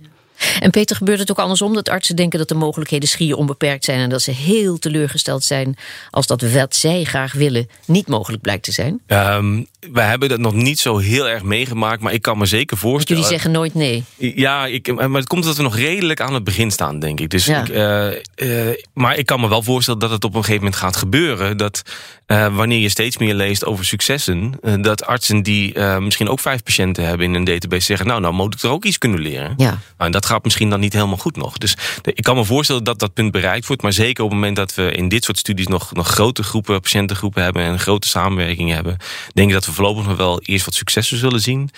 En 0.60 0.70
Peter, 0.70 0.96
gebeurt 0.96 1.18
het 1.18 1.30
ook 1.30 1.38
andersom 1.38 1.74
dat 1.74 1.88
artsen 1.88 2.16
denken 2.16 2.38
dat 2.38 2.48
de 2.48 2.54
mogelijkheden 2.54 3.08
schier 3.08 3.36
onbeperkt 3.36 3.84
zijn 3.84 4.00
en 4.00 4.08
dat 4.08 4.22
ze 4.22 4.30
heel 4.30 4.78
teleurgesteld 4.78 5.44
zijn 5.44 5.76
als 6.10 6.26
dat 6.26 6.42
wat 6.42 6.74
zij 6.74 7.04
graag 7.04 7.32
willen 7.32 7.68
niet 7.84 8.08
mogelijk 8.08 8.42
blijkt 8.42 8.64
te 8.64 8.72
zijn? 8.72 9.00
Um, 9.06 9.66
wij 9.80 10.06
hebben 10.06 10.28
dat 10.28 10.38
nog 10.38 10.54
niet 10.54 10.78
zo 10.78 10.98
heel 10.98 11.28
erg 11.28 11.42
meegemaakt, 11.42 12.02
maar 12.02 12.12
ik 12.12 12.22
kan 12.22 12.38
me 12.38 12.46
zeker 12.46 12.76
voorstellen. 12.76 13.22
jullie 13.22 13.36
zeggen 13.36 13.50
nooit 13.58 13.74
nee. 13.74 14.04
Ja, 14.16 14.66
ik, 14.66 14.94
maar 14.94 15.20
het 15.20 15.26
komt 15.26 15.44
dat 15.44 15.56
we 15.56 15.62
nog 15.62 15.76
redelijk 15.76 16.20
aan 16.20 16.34
het 16.34 16.44
begin 16.44 16.70
staan, 16.70 16.98
denk 16.98 17.20
ik. 17.20 17.30
Dus 17.30 17.44
ja. 17.44 17.60
ik, 17.62 17.68
uh, 17.68 18.66
uh, 18.68 18.74
maar 18.94 19.16
ik 19.16 19.26
kan 19.26 19.40
me 19.40 19.48
wel 19.48 19.62
voorstellen 19.62 20.00
dat 20.00 20.10
het 20.10 20.24
op 20.24 20.34
een 20.34 20.40
gegeven 20.40 20.62
moment 20.62 20.80
gaat 20.80 20.96
gebeuren. 20.96 21.56
Dat 21.56 21.82
uh, 22.26 22.56
wanneer 22.56 22.78
je 22.78 22.88
steeds 22.88 23.18
meer 23.18 23.34
leest 23.34 23.64
over 23.64 23.84
successen, 23.84 24.52
dat 24.80 25.04
artsen 25.04 25.42
die 25.42 25.78
misschien 25.78 26.28
ook 26.28 26.40
vijf 26.40 26.62
patiënten 26.62 27.04
hebben 27.04 27.26
in 27.26 27.34
een 27.34 27.44
database 27.44 27.86
zeggen: 27.86 28.06
Nou, 28.06 28.20
nou 28.20 28.34
moet 28.34 28.54
ik 28.54 28.62
er 28.62 28.70
ook 28.70 28.84
iets 28.84 28.98
kunnen 28.98 29.20
leren. 29.20 29.54
Ja. 29.56 29.78
Nou, 29.98 30.10
dat 30.10 30.26
gaat 30.26 30.44
misschien 30.44 30.70
dan 30.70 30.80
niet 30.80 30.92
helemaal 30.92 31.16
goed 31.16 31.36
nog. 31.36 31.58
Dus 31.58 31.76
ik 32.02 32.22
kan 32.22 32.36
me 32.36 32.44
voorstellen 32.44 32.84
dat 32.84 32.98
dat 32.98 33.14
punt 33.14 33.32
bereikt 33.32 33.66
wordt. 33.66 33.82
Maar 33.82 33.92
zeker 33.92 34.24
op 34.24 34.30
het 34.30 34.38
moment 34.38 34.56
dat 34.56 34.74
we 34.74 34.92
in 34.92 35.08
dit 35.08 35.24
soort 35.24 35.38
studies 35.38 35.66
nog, 35.66 35.92
nog 35.94 36.08
grote 36.08 36.42
groepen, 36.42 36.80
patiëntengroepen 36.80 37.42
hebben 37.42 37.62
en 37.62 37.78
grote 37.78 38.08
samenwerking 38.08 38.72
hebben, 38.72 38.96
denk 39.32 39.48
ik 39.48 39.54
dat 39.54 39.67
we 39.68 39.74
voorlopig 39.74 40.06
nog 40.06 40.16
wel 40.16 40.40
eerst 40.40 40.64
wat 40.64 40.74
successen 40.74 41.18
zullen 41.18 41.40
zien. 41.40 41.70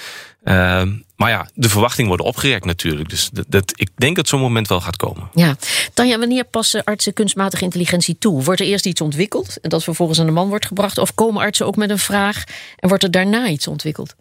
Uh, 0.44 0.82
maar 1.16 1.30
ja, 1.30 1.48
de 1.54 1.68
verwachtingen 1.68 2.08
worden 2.08 2.26
opgerekt 2.26 2.64
natuurlijk. 2.64 3.08
Dus 3.08 3.30
dat, 3.32 3.44
dat, 3.48 3.72
ik 3.74 3.90
denk 3.94 4.16
dat 4.16 4.28
zo'n 4.28 4.40
moment 4.40 4.68
wel 4.68 4.80
gaat 4.80 4.96
komen. 4.96 5.30
Ja. 5.34 5.56
Tanja, 5.94 6.18
wanneer 6.18 6.44
passen 6.44 6.84
artsen 6.84 7.12
kunstmatige 7.12 7.64
intelligentie 7.64 8.16
toe? 8.18 8.42
Wordt 8.42 8.60
er 8.60 8.66
eerst 8.66 8.86
iets 8.86 9.00
ontwikkeld 9.00 9.60
en 9.60 9.68
dat 9.68 9.84
vervolgens 9.84 10.20
aan 10.20 10.26
de 10.26 10.32
man 10.32 10.48
wordt 10.48 10.66
gebracht? 10.66 10.98
Of 10.98 11.14
komen 11.14 11.42
artsen 11.42 11.66
ook 11.66 11.76
met 11.76 11.90
een 11.90 11.98
vraag 11.98 12.44
en 12.76 12.88
wordt 12.88 13.04
er 13.04 13.10
daarna 13.10 13.48
iets 13.48 13.66
ontwikkeld? 13.66 14.14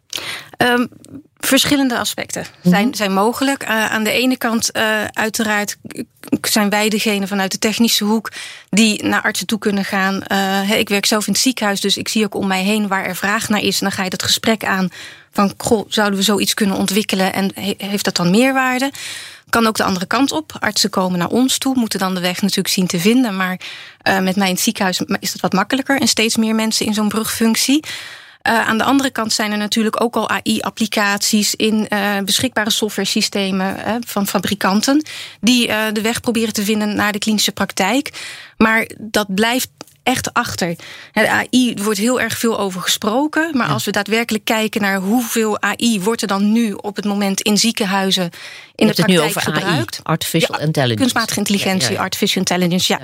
Um, 0.57 0.89
verschillende 1.39 1.97
aspecten 1.97 2.45
zijn, 2.63 2.83
-hmm. 2.83 2.93
zijn 2.93 3.13
mogelijk. 3.13 3.63
Uh, 3.63 3.91
aan 3.91 4.03
de 4.03 4.11
ene 4.11 4.37
kant, 4.37 4.69
uh, 4.77 5.03
uiteraard, 5.05 5.77
zijn 6.41 6.69
wij 6.69 6.89
degene 6.89 7.27
vanuit 7.27 7.51
de 7.51 7.59
technische 7.59 8.03
hoek 8.03 8.31
die 8.69 9.03
naar 9.03 9.21
artsen 9.21 9.47
toe 9.47 9.59
kunnen 9.59 9.85
gaan. 9.85 10.21
Uh, 10.31 10.71
ik 10.71 10.89
werk 10.89 11.05
zelf 11.05 11.27
in 11.27 11.33
het 11.33 11.41
ziekenhuis, 11.41 11.81
dus 11.81 11.97
ik 11.97 12.07
zie 12.07 12.25
ook 12.25 12.35
om 12.35 12.47
mij 12.47 12.63
heen 12.63 12.87
waar 12.87 13.05
er 13.05 13.15
vraag 13.15 13.49
naar 13.49 13.61
is. 13.61 13.79
En 13.79 13.87
dan 13.87 13.91
ga 13.91 14.03
je 14.03 14.09
dat 14.09 14.23
gesprek 14.23 14.63
aan 14.63 14.89
van, 15.31 15.53
goh, 15.57 15.85
zouden 15.87 16.19
we 16.19 16.25
zoiets 16.25 16.53
kunnen 16.53 16.75
ontwikkelen 16.75 17.33
en 17.33 17.51
he 17.53 17.73
heeft 17.77 18.05
dat 18.05 18.15
dan 18.15 18.31
meerwaarde? 18.31 18.91
Kan 19.49 19.67
ook 19.67 19.77
de 19.77 19.83
andere 19.83 20.05
kant 20.05 20.31
op. 20.31 20.57
Artsen 20.59 20.89
komen 20.89 21.19
naar 21.19 21.29
ons 21.29 21.57
toe, 21.57 21.75
moeten 21.75 21.99
dan 21.99 22.15
de 22.15 22.21
weg 22.21 22.41
natuurlijk 22.41 22.73
zien 22.73 22.87
te 22.87 22.99
vinden. 22.99 23.35
Maar 23.35 23.59
met 24.03 24.35
mij 24.35 24.47
in 24.47 24.53
het 24.53 24.63
ziekenhuis 24.63 25.01
is 25.19 25.31
dat 25.31 25.41
wat 25.41 25.53
makkelijker. 25.53 25.99
En 26.01 26.07
steeds 26.07 26.37
meer 26.37 26.55
mensen 26.55 26.85
in 26.85 26.93
zo'n 26.93 27.09
brugfunctie. 27.09 27.83
Uh, 28.49 28.67
aan 28.67 28.77
de 28.77 28.83
andere 28.83 29.09
kant 29.09 29.33
zijn 29.33 29.51
er 29.51 29.57
natuurlijk 29.57 30.01
ook 30.01 30.15
al 30.15 30.29
AI-applicaties 30.29 31.55
in 31.55 31.87
uh, 31.89 32.17
beschikbare 32.25 32.69
software-systemen 32.69 33.75
uh, 33.77 33.95
van 34.05 34.27
fabrikanten, 34.27 35.05
die 35.41 35.67
de 35.67 36.01
weg 36.01 36.19
proberen 36.19 36.53
te 36.53 36.63
vinden 36.63 36.95
naar 36.95 37.11
de 37.11 37.19
klinische 37.19 37.51
praktijk. 37.51 38.11
Maar 38.57 38.89
dat 38.97 39.35
blijft 39.35 39.69
echt 40.09 40.33
achter. 40.33 40.75
De 41.13 41.29
AI 41.29 41.73
wordt 41.81 41.99
heel 41.99 42.21
erg 42.21 42.37
veel 42.37 42.59
over 42.59 42.81
gesproken. 42.81 43.57
Maar 43.57 43.67
als 43.67 43.85
we 43.85 43.91
daadwerkelijk 43.91 44.45
kijken 44.45 44.81
naar 44.81 44.99
hoeveel 44.99 45.61
AI 45.61 46.01
wordt 46.01 46.21
er 46.21 46.27
dan 46.27 46.51
nu 46.51 46.73
op 46.73 46.95
het 46.95 47.05
moment 47.05 47.41
in 47.41 47.57
ziekenhuizen 47.57 48.31
in 48.79 48.87
de 48.87 48.93
praktijk 48.93 49.19
nu 49.19 49.25
over 49.25 49.41
gebruikt. 49.41 49.95
AI, 49.95 50.03
artificial 50.03 50.59
intelligence. 50.59 50.99
Kunstmatige 50.99 51.39
intelligentie, 51.39 51.91
ja, 51.91 51.99
artificial 52.01 52.43
intelligence. 52.47 52.93
Ja, 52.93 52.99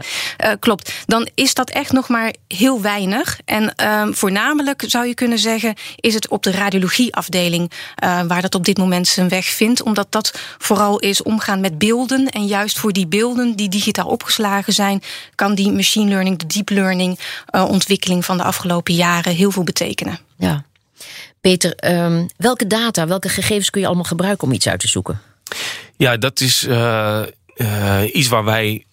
uh, 0.48 0.56
klopt. 0.60 0.94
Dan 1.06 1.28
is 1.36 1.54
dat 1.54 1.70
echt 1.70 1.92
nog 1.92 2.10
maar 2.10 2.34
heel 2.48 2.82
weinig. 2.82 3.40
En 3.46 3.74
uh, 3.82 4.08
voornamelijk 4.12 4.84
zou 4.88 5.08
je 5.08 5.14
kunnen 5.14 5.40
zeggen, 5.40 5.74
is 5.96 6.14
het 6.14 6.28
op 6.28 6.44
de 6.44 6.52
radiologieafdeling 6.52 7.72
uh, 8.04 8.22
waar 8.28 8.42
dat 8.42 8.56
op 8.56 8.66
dit 8.66 8.78
moment 8.78 9.08
zijn 9.08 9.30
weg 9.30 9.46
vindt. 9.46 9.82
Omdat 9.82 10.08
dat 10.10 10.40
vooral 10.58 11.00
is 11.00 11.24
omgaan 11.24 11.60
met 11.60 11.78
beelden. 11.78 12.30
En 12.30 12.46
juist 12.46 12.80
voor 12.80 12.94
die 12.94 13.08
beelden 13.08 13.56
die 13.56 13.70
digitaal 13.70 14.08
opgeslagen 14.08 14.74
zijn, 14.74 15.02
kan 15.36 15.56
die 15.56 15.72
machine 15.72 16.10
learning, 16.10 16.38
de 16.38 16.48
deep 16.48 16.70
learning 16.96 17.20
uh, 17.52 17.70
ontwikkeling 17.70 18.26
van 18.26 18.38
de 18.38 18.44
afgelopen 18.44 18.94
jaren 18.94 19.36
heel 19.36 19.52
veel 19.52 19.64
betekenen. 19.64 20.20
Ja. 20.38 20.64
Peter, 21.42 21.74
um, 21.86 22.28
welke 22.38 22.68
data, 22.68 23.08
welke 23.08 23.30
gegevens 23.30 23.70
kun 23.70 23.82
je 23.82 23.88
allemaal 23.88 24.06
gebruiken 24.06 24.48
om 24.48 24.54
iets 24.54 24.68
uit 24.68 24.80
te 24.80 24.88
zoeken? 24.88 25.22
Ja, 25.98 26.18
dat 26.18 26.40
is 26.40 26.64
uh, 26.64 27.22
uh, 27.56 28.02
iets 28.14 28.28
waar 28.28 28.44
wij 28.44 28.86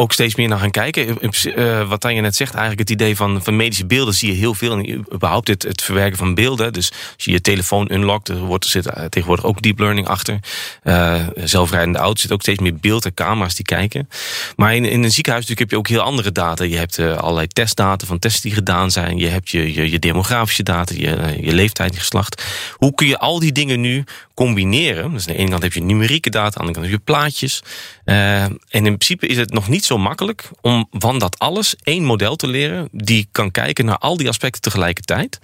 ook 0.00 0.12
steeds 0.12 0.34
meer 0.34 0.48
naar 0.48 0.58
gaan 0.58 0.70
kijken. 0.70 1.18
Uh, 1.44 1.88
wat 1.88 2.00
Tanja 2.00 2.20
net 2.20 2.36
zegt, 2.36 2.54
eigenlijk 2.54 2.88
het 2.88 3.00
idee 3.00 3.16
van, 3.16 3.42
van 3.42 3.56
medische 3.56 3.86
beelden 3.86 4.14
zie 4.14 4.30
je 4.30 4.38
heel 4.38 4.54
veel. 4.54 4.72
En 4.72 5.04
überhaupt 5.14 5.48
het, 5.48 5.82
verwerken 5.82 6.18
van 6.18 6.34
beelden. 6.34 6.72
Dus 6.72 6.90
als 6.90 7.24
je 7.24 7.30
je 7.30 7.40
telefoon 7.40 7.92
unlockt, 7.92 8.28
er, 8.28 8.38
wordt, 8.38 8.64
er 8.64 8.70
zit 8.70 8.92
tegenwoordig 9.08 9.44
ook 9.44 9.62
deep 9.62 9.78
learning 9.78 10.08
achter. 10.08 10.38
Uh, 10.84 11.26
zelfrijdende 11.34 11.98
auto's 11.98 12.22
zit 12.22 12.32
ook 12.32 12.40
steeds 12.40 12.60
meer 12.60 12.76
beeld 12.76 13.04
en 13.04 13.14
camera's 13.14 13.54
die 13.54 13.64
kijken. 13.64 14.08
Maar 14.56 14.74
in, 14.74 14.84
in 14.84 15.02
een 15.02 15.12
ziekenhuis 15.12 15.46
natuurlijk 15.46 15.60
heb 15.60 15.70
je 15.70 15.76
ook 15.76 15.88
heel 15.88 16.10
andere 16.10 16.32
data. 16.32 16.64
Je 16.64 16.76
hebt 16.76 16.98
allerlei 16.98 17.46
testdata 17.46 18.06
van 18.06 18.18
tests 18.18 18.40
die 18.40 18.52
gedaan 18.52 18.90
zijn. 18.90 19.18
Je 19.18 19.28
hebt 19.28 19.50
je, 19.50 19.74
je, 19.74 19.90
je 19.90 19.98
demografische 19.98 20.62
data, 20.62 20.94
je, 20.94 21.36
je 21.40 21.52
leeftijd, 21.52 21.92
je 21.94 21.98
geslacht. 21.98 22.44
Hoe 22.76 22.94
kun 22.94 23.06
je 23.06 23.18
al 23.18 23.38
die 23.38 23.52
dingen 23.52 23.80
nu 23.80 24.04
combineren? 24.34 25.12
Dus 25.12 25.26
aan 25.26 25.32
de 25.32 25.38
ene 25.38 25.50
kant 25.50 25.62
heb 25.62 25.72
je 25.72 25.82
numerieke 25.82 26.30
data, 26.30 26.44
aan 26.44 26.50
de 26.50 26.58
andere 26.58 26.78
kant 26.78 26.86
heb 26.86 26.98
je 26.98 27.12
plaatjes. 27.12 27.62
Uh, 28.10 28.42
en 28.42 28.58
in 28.68 28.82
principe 28.82 29.26
is 29.26 29.36
het 29.36 29.52
nog 29.52 29.68
niet 29.68 29.84
zo 29.84 29.98
makkelijk 29.98 30.50
om 30.60 30.88
van 30.90 31.18
dat 31.18 31.38
alles 31.38 31.76
één 31.82 32.04
model 32.04 32.36
te 32.36 32.46
leren 32.46 32.88
die 32.92 33.28
kan 33.32 33.50
kijken 33.50 33.84
naar 33.84 33.98
al 33.98 34.16
die 34.16 34.28
aspecten 34.28 34.62
tegelijkertijd. 34.62 35.38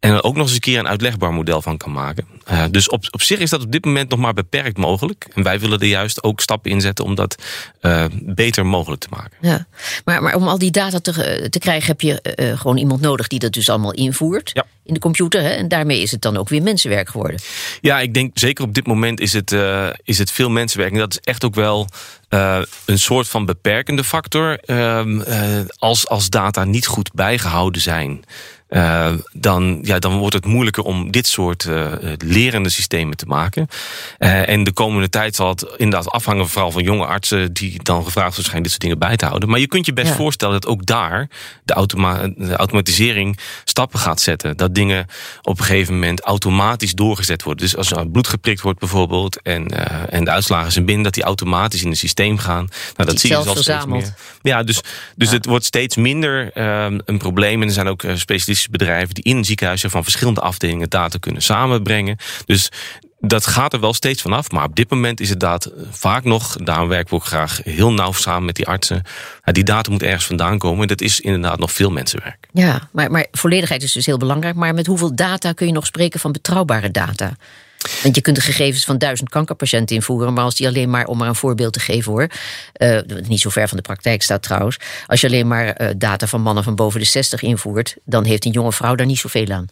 En 0.00 0.12
er 0.12 0.22
ook 0.22 0.36
nog 0.36 0.46
eens 0.46 0.54
een 0.54 0.60
keer 0.60 0.78
een 0.78 0.88
uitlegbaar 0.88 1.32
model 1.32 1.62
van 1.62 1.76
kan 1.76 1.92
maken. 1.92 2.26
Uh, 2.50 2.64
dus 2.70 2.88
op, 2.88 3.04
op 3.10 3.22
zich 3.22 3.38
is 3.38 3.50
dat 3.50 3.62
op 3.62 3.72
dit 3.72 3.84
moment 3.84 4.10
nog 4.10 4.18
maar 4.18 4.34
beperkt 4.34 4.76
mogelijk. 4.76 5.26
En 5.34 5.42
wij 5.42 5.60
willen 5.60 5.80
er 5.80 5.86
juist 5.86 6.22
ook 6.22 6.40
stappen 6.40 6.70
in 6.70 6.80
zetten 6.80 7.04
om 7.04 7.14
dat 7.14 7.42
uh, 7.82 8.04
beter 8.12 8.66
mogelijk 8.66 9.00
te 9.00 9.08
maken. 9.10 9.36
Ja, 9.40 9.66
maar, 10.04 10.22
maar 10.22 10.34
om 10.34 10.48
al 10.48 10.58
die 10.58 10.70
data 10.70 10.98
te, 10.98 11.46
te 11.50 11.58
krijgen 11.58 11.86
heb 11.86 12.00
je 12.00 12.34
uh, 12.36 12.58
gewoon 12.58 12.76
iemand 12.76 13.00
nodig 13.00 13.26
die 13.26 13.38
dat 13.38 13.52
dus 13.52 13.68
allemaal 13.68 13.92
invoert. 13.92 14.50
Ja. 14.52 14.64
In 14.84 14.94
de 14.94 15.00
computer. 15.00 15.42
Hè? 15.42 15.48
En 15.48 15.68
daarmee 15.68 16.00
is 16.00 16.10
het 16.10 16.22
dan 16.22 16.36
ook 16.36 16.48
weer 16.48 16.62
mensenwerk 16.62 17.08
geworden. 17.08 17.40
Ja, 17.80 18.00
ik 18.00 18.14
denk 18.14 18.38
zeker 18.38 18.64
op 18.64 18.74
dit 18.74 18.86
moment 18.86 19.20
is 19.20 19.32
het, 19.32 19.56
is 20.02 20.18
het 20.18 20.30
veel 20.30 20.50
mensenwerk. 20.50 20.92
En 20.92 20.98
dat 20.98 21.12
is 21.12 21.18
echt 21.20 21.44
ook 21.44 21.54
wel 21.54 21.88
uh, 22.30 22.60
een 22.84 22.98
soort 22.98 23.28
van 23.28 23.44
beperkende 23.44 24.04
factor. 24.04 24.58
Uh, 24.66 25.00
uh, 25.06 25.60
als, 25.78 26.08
als 26.08 26.30
data 26.30 26.64
niet 26.64 26.86
goed 26.86 27.12
bijgehouden 27.12 27.80
zijn. 27.80 28.24
Uh, 28.68 29.12
dan, 29.32 29.78
ja, 29.82 29.98
dan 29.98 30.18
wordt 30.18 30.34
het 30.34 30.44
moeilijker 30.44 30.82
om 30.82 31.10
dit 31.10 31.26
soort 31.26 31.64
uh, 31.64 31.92
lerende 32.18 32.68
systemen 32.68 33.16
te 33.16 33.26
maken. 33.26 33.68
Uh, 34.18 34.48
en 34.48 34.64
de 34.64 34.72
komende 34.72 35.08
tijd 35.08 35.34
zal 35.34 35.48
het 35.48 35.66
inderdaad 35.76 36.10
afhangen 36.10 36.48
vooral 36.48 36.70
van 36.70 36.82
jonge 36.82 37.06
artsen 37.06 37.52
die 37.52 37.82
dan 37.82 38.04
gevraagd 38.04 38.34
zijn 38.34 38.62
dit 38.62 38.70
soort 38.70 38.82
dingen 38.82 38.98
bij 38.98 39.16
te 39.16 39.26
houden. 39.26 39.48
Maar 39.48 39.58
je 39.58 39.66
kunt 39.66 39.86
je 39.86 39.92
best 39.92 40.08
ja. 40.08 40.14
voorstellen 40.14 40.60
dat 40.60 40.70
ook 40.70 40.86
daar 40.86 41.28
de, 41.64 41.72
automa 41.72 42.28
de 42.36 42.56
automatisering 42.56 43.38
stappen 43.64 43.98
gaat 43.98 44.20
zetten. 44.20 44.56
Dat 44.56 44.74
dingen 44.74 45.06
op 45.42 45.58
een 45.58 45.64
gegeven 45.64 45.94
moment 45.94 46.20
automatisch 46.20 46.92
doorgezet 46.92 47.42
worden. 47.42 47.64
Dus 47.64 47.76
als 47.76 47.90
er 47.90 48.08
bloed 48.10 48.28
geprikt 48.28 48.60
wordt 48.60 48.78
bijvoorbeeld 48.78 49.42
en, 49.42 49.66
en 50.10 50.24
de 50.24 50.30
uitslagen 50.30 50.72
zijn 50.72 50.84
binnen, 50.84 51.04
dat 51.04 51.14
die 51.14 51.22
automatisch 51.22 51.82
in 51.82 51.88
het 51.88 51.98
systeem 51.98 52.38
gaan. 52.38 52.68
Nou, 52.96 53.10
dat 53.10 53.20
zie 53.20 53.30
je 53.30 53.42
zelfs 53.42 53.60
steeds 53.60 53.86
meer. 53.86 54.14
Ja, 54.42 54.62
dus, 54.62 54.80
dus 55.16 55.28
ja. 55.28 55.36
het 55.36 55.46
wordt 55.46 55.64
steeds 55.64 55.96
minder 55.96 56.50
een 57.04 57.18
probleem. 57.18 57.62
En 57.62 57.68
er 57.68 57.74
zijn 57.74 57.88
ook 57.88 58.00
specialisten 58.14 58.57
bedrijven 58.66 59.14
die 59.14 59.24
in 59.24 59.36
een 59.36 59.44
ziekenhuis 59.44 59.84
van 59.88 60.02
verschillende 60.02 60.40
afdelingen 60.40 60.88
data 60.88 61.18
kunnen 61.18 61.42
samenbrengen. 61.42 62.16
Dus 62.46 62.70
dat 63.20 63.46
gaat 63.46 63.72
er 63.72 63.80
wel 63.80 63.94
steeds 63.94 64.22
vanaf. 64.22 64.50
Maar 64.50 64.64
op 64.64 64.76
dit 64.76 64.90
moment 64.90 65.20
is 65.20 65.28
het 65.28 65.40
daad 65.40 65.70
vaak 65.90 66.24
nog, 66.24 66.56
daarom 66.56 66.88
werken 66.88 67.10
we 67.10 67.14
ook 67.14 67.24
graag 67.24 67.60
heel 67.64 67.92
nauw 67.92 68.12
samen 68.12 68.44
met 68.44 68.56
die 68.56 68.66
artsen. 68.66 69.02
Die 69.44 69.64
data 69.64 69.90
moet 69.90 70.02
ergens 70.02 70.26
vandaan 70.26 70.58
komen. 70.58 70.82
En 70.82 70.88
dat 70.88 71.00
is 71.00 71.20
inderdaad 71.20 71.58
nog 71.58 71.72
veel 71.72 71.90
mensenwerk. 71.90 72.48
Ja, 72.52 72.88
maar, 72.92 73.10
maar 73.10 73.26
volledigheid 73.32 73.82
is 73.82 73.92
dus 73.92 74.06
heel 74.06 74.18
belangrijk. 74.18 74.54
Maar 74.54 74.74
met 74.74 74.86
hoeveel 74.86 75.14
data 75.14 75.52
kun 75.52 75.66
je 75.66 75.72
nog 75.72 75.86
spreken 75.86 76.20
van 76.20 76.32
betrouwbare 76.32 76.90
data? 76.90 77.36
Want 78.02 78.14
je 78.14 78.20
kunt 78.20 78.36
de 78.36 78.42
gegevens 78.42 78.84
van 78.84 78.98
duizend 78.98 79.28
kankerpatiënten 79.28 79.96
invoeren, 79.96 80.32
maar 80.32 80.44
als 80.44 80.54
die 80.54 80.66
alleen 80.66 80.90
maar, 80.90 81.06
om 81.06 81.18
maar 81.18 81.28
een 81.28 81.34
voorbeeld 81.34 81.72
te 81.72 81.80
geven 81.80 82.12
hoor, 82.12 82.28
uh, 82.76 82.98
niet 83.28 83.40
zo 83.40 83.50
ver 83.50 83.68
van 83.68 83.76
de 83.76 83.82
praktijk 83.82 84.22
staat 84.22 84.42
trouwens, 84.42 84.76
als 85.06 85.20
je 85.20 85.26
alleen 85.26 85.48
maar 85.48 85.80
uh, 85.80 85.88
data 85.96 86.26
van 86.26 86.40
mannen 86.40 86.64
van 86.64 86.74
boven 86.74 87.00
de 87.00 87.06
60 87.06 87.42
invoert, 87.42 87.96
dan 88.04 88.24
heeft 88.24 88.44
een 88.44 88.52
jonge 88.52 88.72
vrouw 88.72 88.94
daar 88.94 89.06
niet 89.06 89.18
zoveel 89.18 89.48
aan. 89.48 89.66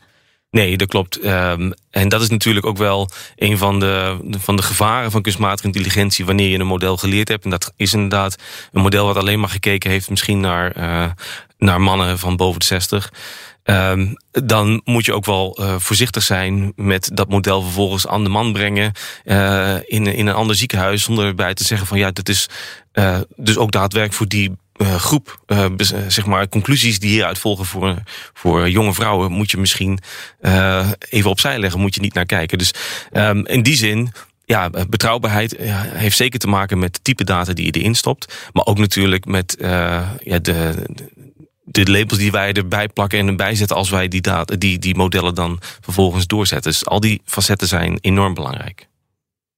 Nee, 0.50 0.76
dat 0.76 0.88
klopt. 0.88 1.24
Um, 1.24 1.72
en 1.90 2.08
dat 2.08 2.20
is 2.20 2.28
natuurlijk 2.28 2.66
ook 2.66 2.76
wel 2.76 3.10
een 3.36 3.58
van 3.58 3.80
de, 3.80 4.18
van 4.38 4.56
de 4.56 4.62
gevaren 4.62 5.10
van 5.10 5.22
kunstmatige 5.22 5.66
intelligentie 5.66 6.24
wanneer 6.24 6.48
je 6.48 6.58
een 6.58 6.66
model 6.66 6.96
geleerd 6.96 7.28
hebt. 7.28 7.44
En 7.44 7.50
dat 7.50 7.72
is 7.76 7.92
inderdaad 7.92 8.36
een 8.72 8.80
model 8.80 9.06
wat 9.06 9.16
alleen 9.16 9.40
maar 9.40 9.48
gekeken 9.48 9.90
heeft 9.90 10.10
misschien 10.10 10.40
naar, 10.40 10.76
uh, 10.78 11.10
naar 11.58 11.80
mannen 11.80 12.18
van 12.18 12.36
boven 12.36 12.60
de 12.60 12.66
60. 12.66 13.10
Um, 13.68 14.16
dan 14.30 14.80
moet 14.84 15.04
je 15.04 15.12
ook 15.12 15.24
wel 15.24 15.58
uh, 15.60 15.74
voorzichtig 15.78 16.22
zijn 16.22 16.72
met 16.76 17.10
dat 17.12 17.28
model 17.28 17.62
vervolgens 17.62 18.06
aan 18.06 18.24
de 18.24 18.28
man 18.28 18.52
brengen 18.52 18.92
uh, 19.24 19.74
in, 19.84 20.06
in 20.06 20.26
een 20.26 20.34
ander 20.34 20.56
ziekenhuis. 20.56 21.02
Zonder 21.02 21.26
erbij 21.26 21.54
te 21.54 21.64
zeggen 21.64 21.86
van 21.86 21.98
ja, 21.98 22.10
dat 22.10 22.28
is 22.28 22.48
uh, 22.92 23.18
dus 23.36 23.56
ook 23.56 23.72
daadwerkelijk 23.72 24.18
voor 24.18 24.28
die 24.28 24.56
groep, 24.78 25.40
zeg 26.08 26.26
maar, 26.26 26.48
conclusies 26.48 26.98
die 26.98 27.10
hieruit 27.10 27.38
volgen 27.38 27.64
voor, 27.64 27.94
voor 28.32 28.70
jonge 28.70 28.94
vrouwen, 28.94 29.32
moet 29.32 29.50
je 29.50 29.56
misschien 29.56 29.98
even 31.08 31.30
opzij 31.30 31.58
leggen, 31.58 31.80
moet 31.80 31.94
je 31.94 32.00
niet 32.00 32.14
naar 32.14 32.26
kijken. 32.26 32.58
Dus 32.58 32.72
um, 33.12 33.46
in 33.46 33.62
die 33.62 33.76
zin 33.76 34.12
ja, 34.44 34.70
betrouwbaarheid 34.88 35.56
heeft 35.92 36.16
zeker 36.16 36.38
te 36.38 36.48
maken 36.48 36.78
met 36.78 36.94
de 36.94 37.00
type 37.02 37.24
data 37.24 37.52
die 37.52 37.64
je 37.64 37.70
erin 37.70 37.94
stopt. 37.94 38.48
Maar 38.52 38.66
ook 38.66 38.78
natuurlijk 38.78 39.24
met 39.24 39.56
ja, 39.58 40.38
de, 40.42 40.74
de 41.84 41.90
labels 41.90 42.18
die 42.18 42.30
wij 42.30 42.52
erbij 42.52 42.88
plakken 42.88 43.18
en 43.18 43.26
erbij 43.26 43.54
zetten 43.54 43.76
als 43.76 43.90
wij 43.90 44.08
die, 44.08 44.20
data, 44.20 44.56
die, 44.56 44.78
die 44.78 44.96
modellen 44.96 45.34
dan 45.34 45.58
vervolgens 45.80 46.26
doorzetten. 46.26 46.70
Dus 46.70 46.86
al 46.86 47.00
die 47.00 47.22
facetten 47.24 47.68
zijn 47.68 47.98
enorm 48.00 48.34
belangrijk. 48.34 48.86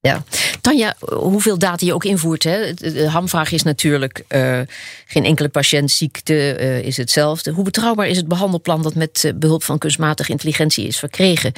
Ja, 0.01 0.23
Tanja, 0.61 0.95
hoeveel 0.99 1.57
data 1.57 1.85
je 1.85 1.93
ook 1.93 2.05
invoert. 2.05 2.43
Hè? 2.43 2.73
De 2.73 3.09
hamvraag 3.09 3.51
is 3.51 3.63
natuurlijk: 3.63 4.23
uh, 4.29 4.59
geen 5.05 5.25
enkele 5.25 5.49
patiëntziekte 5.49 6.57
uh, 6.59 6.81
is 6.81 6.97
hetzelfde. 6.97 7.51
Hoe 7.51 7.63
betrouwbaar 7.63 8.07
is 8.07 8.17
het 8.17 8.27
behandelplan 8.27 8.81
dat 8.81 8.95
met 8.95 9.33
behulp 9.35 9.63
van 9.63 9.77
kunstmatige 9.77 10.31
intelligentie 10.31 10.87
is 10.87 10.99
verkregen? 10.99 11.51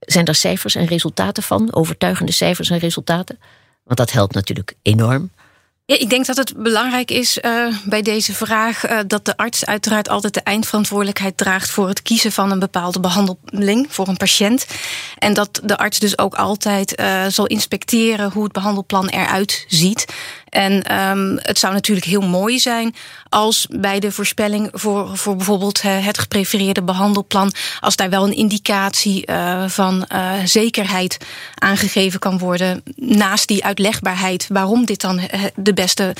Zijn 0.00 0.26
er 0.26 0.34
cijfers 0.34 0.74
en 0.74 0.86
resultaten 0.86 1.42
van? 1.42 1.74
Overtuigende 1.74 2.32
cijfers 2.32 2.70
en 2.70 2.78
resultaten? 2.78 3.38
Want 3.84 3.98
dat 3.98 4.12
helpt 4.12 4.34
natuurlijk 4.34 4.74
enorm. 4.82 5.30
Ik 5.96 6.10
denk 6.10 6.26
dat 6.26 6.36
het 6.36 6.56
belangrijk 6.56 7.10
is 7.10 7.38
uh, 7.38 7.76
bij 7.84 8.02
deze 8.02 8.34
vraag 8.34 8.90
uh, 8.90 8.98
dat 9.06 9.24
de 9.24 9.36
arts 9.36 9.66
uiteraard 9.66 10.08
altijd 10.08 10.34
de 10.34 10.40
eindverantwoordelijkheid 10.40 11.36
draagt 11.36 11.70
voor 11.70 11.88
het 11.88 12.02
kiezen 12.02 12.32
van 12.32 12.50
een 12.50 12.58
bepaalde 12.58 13.00
behandeling 13.00 13.86
voor 13.88 14.08
een 14.08 14.16
patiënt. 14.16 14.66
En 15.18 15.34
dat 15.34 15.60
de 15.64 15.76
arts 15.76 15.98
dus 15.98 16.18
ook 16.18 16.34
altijd 16.34 17.00
uh, 17.00 17.26
zal 17.28 17.46
inspecteren 17.46 18.30
hoe 18.30 18.44
het 18.44 18.52
behandelplan 18.52 19.08
eruit 19.08 19.64
ziet. 19.68 20.04
En 20.50 20.98
um, 21.00 21.38
het 21.42 21.58
zou 21.58 21.72
natuurlijk 21.72 22.06
heel 22.06 22.20
mooi 22.20 22.58
zijn 22.58 22.94
als 23.28 23.66
bij 23.70 24.00
de 24.00 24.12
voorspelling 24.12 24.68
voor, 24.72 25.16
voor 25.16 25.36
bijvoorbeeld 25.36 25.82
het 25.82 26.18
geprefereerde 26.18 26.82
behandelplan, 26.82 27.52
als 27.80 27.96
daar 27.96 28.10
wel 28.10 28.24
een 28.24 28.36
indicatie 28.36 29.30
uh, 29.30 29.68
van 29.68 30.06
uh, 30.12 30.32
zekerheid 30.44 31.16
aangegeven 31.54 32.20
kan 32.20 32.38
worden, 32.38 32.82
naast 32.96 33.48
die 33.48 33.64
uitlegbaarheid 33.64 34.46
waarom 34.48 34.86
dit 34.86 35.00
dan 35.00 35.20
de 35.54 35.74
beste 35.74 36.12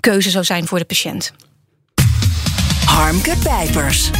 keuze 0.00 0.30
zou 0.30 0.44
zijn 0.44 0.66
voor 0.66 0.78
de 0.78 0.84
patiënt. 0.84 1.32
Harmke 2.84 3.36
Pijpers. 3.42 4.10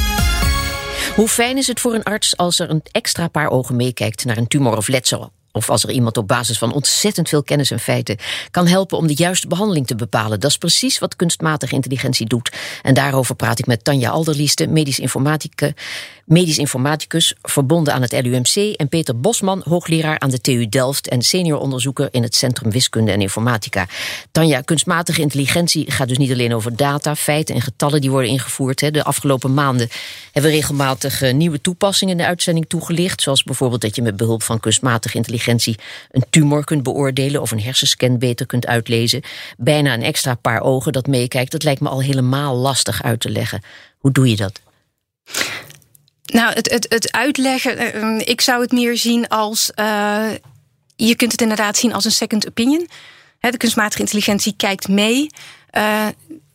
Hoe 1.15 1.29
fijn 1.29 1.57
is 1.57 1.67
het 1.67 1.81
voor 1.81 1.95
een 1.95 2.03
arts 2.03 2.37
als 2.37 2.59
er 2.59 2.71
een 2.71 2.83
extra 2.91 3.29
paar 3.29 3.51
ogen 3.51 3.77
meekijkt 3.77 4.25
naar 4.25 4.37
een 4.37 4.47
tumor 4.47 4.77
of 4.77 4.89
letsel? 4.89 5.33
Of 5.57 5.71
als 5.71 5.83
er 5.83 5.91
iemand 5.91 6.17
op 6.17 6.29
basis 6.29 6.59
van 6.59 6.73
ontzettend 6.73 7.29
veel 7.29 7.43
kennis 7.43 7.71
en 7.71 7.81
feiten 7.81 8.17
kan 8.51 8.67
helpen 8.67 8.99
om 8.99 9.07
de 9.07 9.15
juiste 9.15 9.49
behandeling 9.49 9.87
te 9.87 9.95
bepalen. 9.95 10.41
Dat 10.41 10.51
is 10.51 10.59
precies 10.59 10.99
wat 10.99 11.17
kunstmatige 11.17 11.75
intelligentie 11.75 12.27
doet. 12.27 12.53
En 12.83 12.95
daarover 12.95 13.35
praat 13.35 13.59
ik 13.59 13.67
met 13.67 13.85
Tanja 13.85 14.11
Alderlieste, 14.11 14.67
medisch 14.67 14.99
informatica 14.99 15.73
medisch 16.27 16.59
informaticus 16.59 17.35
verbonden 17.43 17.95
aan 17.95 18.03
het 18.03 18.13
LUMC 18.13 18.75
en 18.77 18.89
Peter 18.89 19.21
Bosman, 19.21 19.63
hoogleraar 19.65 20.19
aan 20.19 20.31
de 20.31 20.41
TU 20.41 20.69
Delft 20.69 21.09
en 21.09 21.23
senior 21.23 21.59
onderzoeker 21.59 22.09
in 22.11 22.23
het 22.23 22.35
Centrum 22.35 22.71
Wiskunde 22.71 23.13
en 23.13 23.21
Informatica. 23.21 23.87
Tanja, 24.33 24.61
kunstmatige 24.61 25.21
intelligentie 25.21 25.91
gaat 25.91 26.09
dus 26.09 26.19
niet 26.19 26.33
alleen 26.33 26.55
over 26.55 26.77
data, 26.77 27.17
feiten 27.17 27.55
en 27.55 27.61
getallen 27.61 28.01
die 28.01 28.11
worden 28.11 28.31
ingevoerd. 28.31 28.93
De 28.93 29.05
afgelopen 29.05 29.55
maanden 29.55 29.89
hebben 30.33 30.51
we 30.51 30.57
regelmatig 30.57 31.23
eh, 31.23 31.35
nieuwe 31.35 31.61
toepassingen 31.61 32.13
in 32.13 32.21
de 32.21 32.27
uitzending 32.27 32.69
toegelicht, 32.69 33.23
zoals 33.23 33.43
bijvoorbeeld 33.43 33.81
dat 33.81 33.97
je 33.97 34.03
met 34.03 34.17
behulp 34.17 34.43
van 34.43 34.61
kunstmatige 34.61 35.17
intelligentie 35.17 35.79
een 36.11 36.25
tumor 36.31 36.65
kunt 36.65 36.83
beoordelen 36.83 37.41
of 37.41 37.51
een 37.51 37.61
hersenscan 37.61 38.19
beter 38.19 38.47
kunt 38.47 38.67
uitlezen. 38.67 39.23
Bijna 39.57 39.95
een 39.95 40.03
extra 40.03 40.35
paar 40.35 40.61
ogen 40.61 40.93
dat 40.93 41.07
meekijkt, 41.07 41.53
dat 41.53 41.63
lijkt 41.63 41.81
me 41.81 41.89
al 41.89 42.03
helemaal 42.03 42.57
lastig 42.57 43.03
uit 43.03 43.21
te 43.21 43.31
leggen. 43.31 43.63
Hoe 43.99 44.13
doe 44.13 44.29
je 44.29 44.37
dat? 44.37 44.61
Nou, 46.27 46.53
het, 46.53 46.71
het, 46.71 46.87
het 46.89 47.13
uitleggen, 47.13 47.79
eh, 47.79 47.95
ehm, 47.95 48.19
ik 48.19 48.41
zou 48.41 48.63
het 48.63 48.73
meer 48.73 48.97
zien 48.97 49.29
als. 49.29 49.71
Uh, 49.81 50.31
je 50.97 51.15
kunt 51.15 51.33
het 51.33 51.41
inderdaad 51.41 51.77
zien 51.77 51.93
als 51.93 52.05
een 52.05 52.11
second 52.11 52.49
opinion. 52.49 52.89
de 53.41 53.57
kunstmatige 53.57 54.01
intelligentie 54.01 54.55
kijkt 54.57 54.89
mee. 54.89 55.27
Uh, 55.73 56.07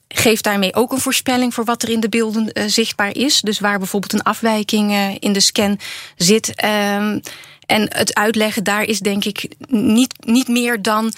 geeft 0.07 0.43
daarmee 0.43 0.75
ook 0.75 0.91
een 0.91 0.99
voorspelling 0.99 1.53
voor 1.53 1.63
wat 1.65 1.83
er 1.83 1.89
in 1.89 1.99
de 1.99 2.09
beelden 2.09 2.71
zichtbaar 2.71 3.15
is. 3.15 3.41
Dus 3.41 3.59
waar 3.59 3.77
bijvoorbeeld 3.77 4.13
een 4.13 4.23
afwijking 4.23 5.15
in 5.19 5.33
de 5.33 5.39
scan 5.39 5.79
zit. 6.15 6.55
Ehm, 6.55 7.19
en 7.65 7.95
het 7.95 8.13
uitleggen 8.13 8.63
daar 8.63 8.83
is 8.83 8.99
denk 8.99 9.25
ik 9.25 9.55
niet, 9.67 10.13
niet 10.25 10.47
meer 10.47 10.81
dan 10.81 11.13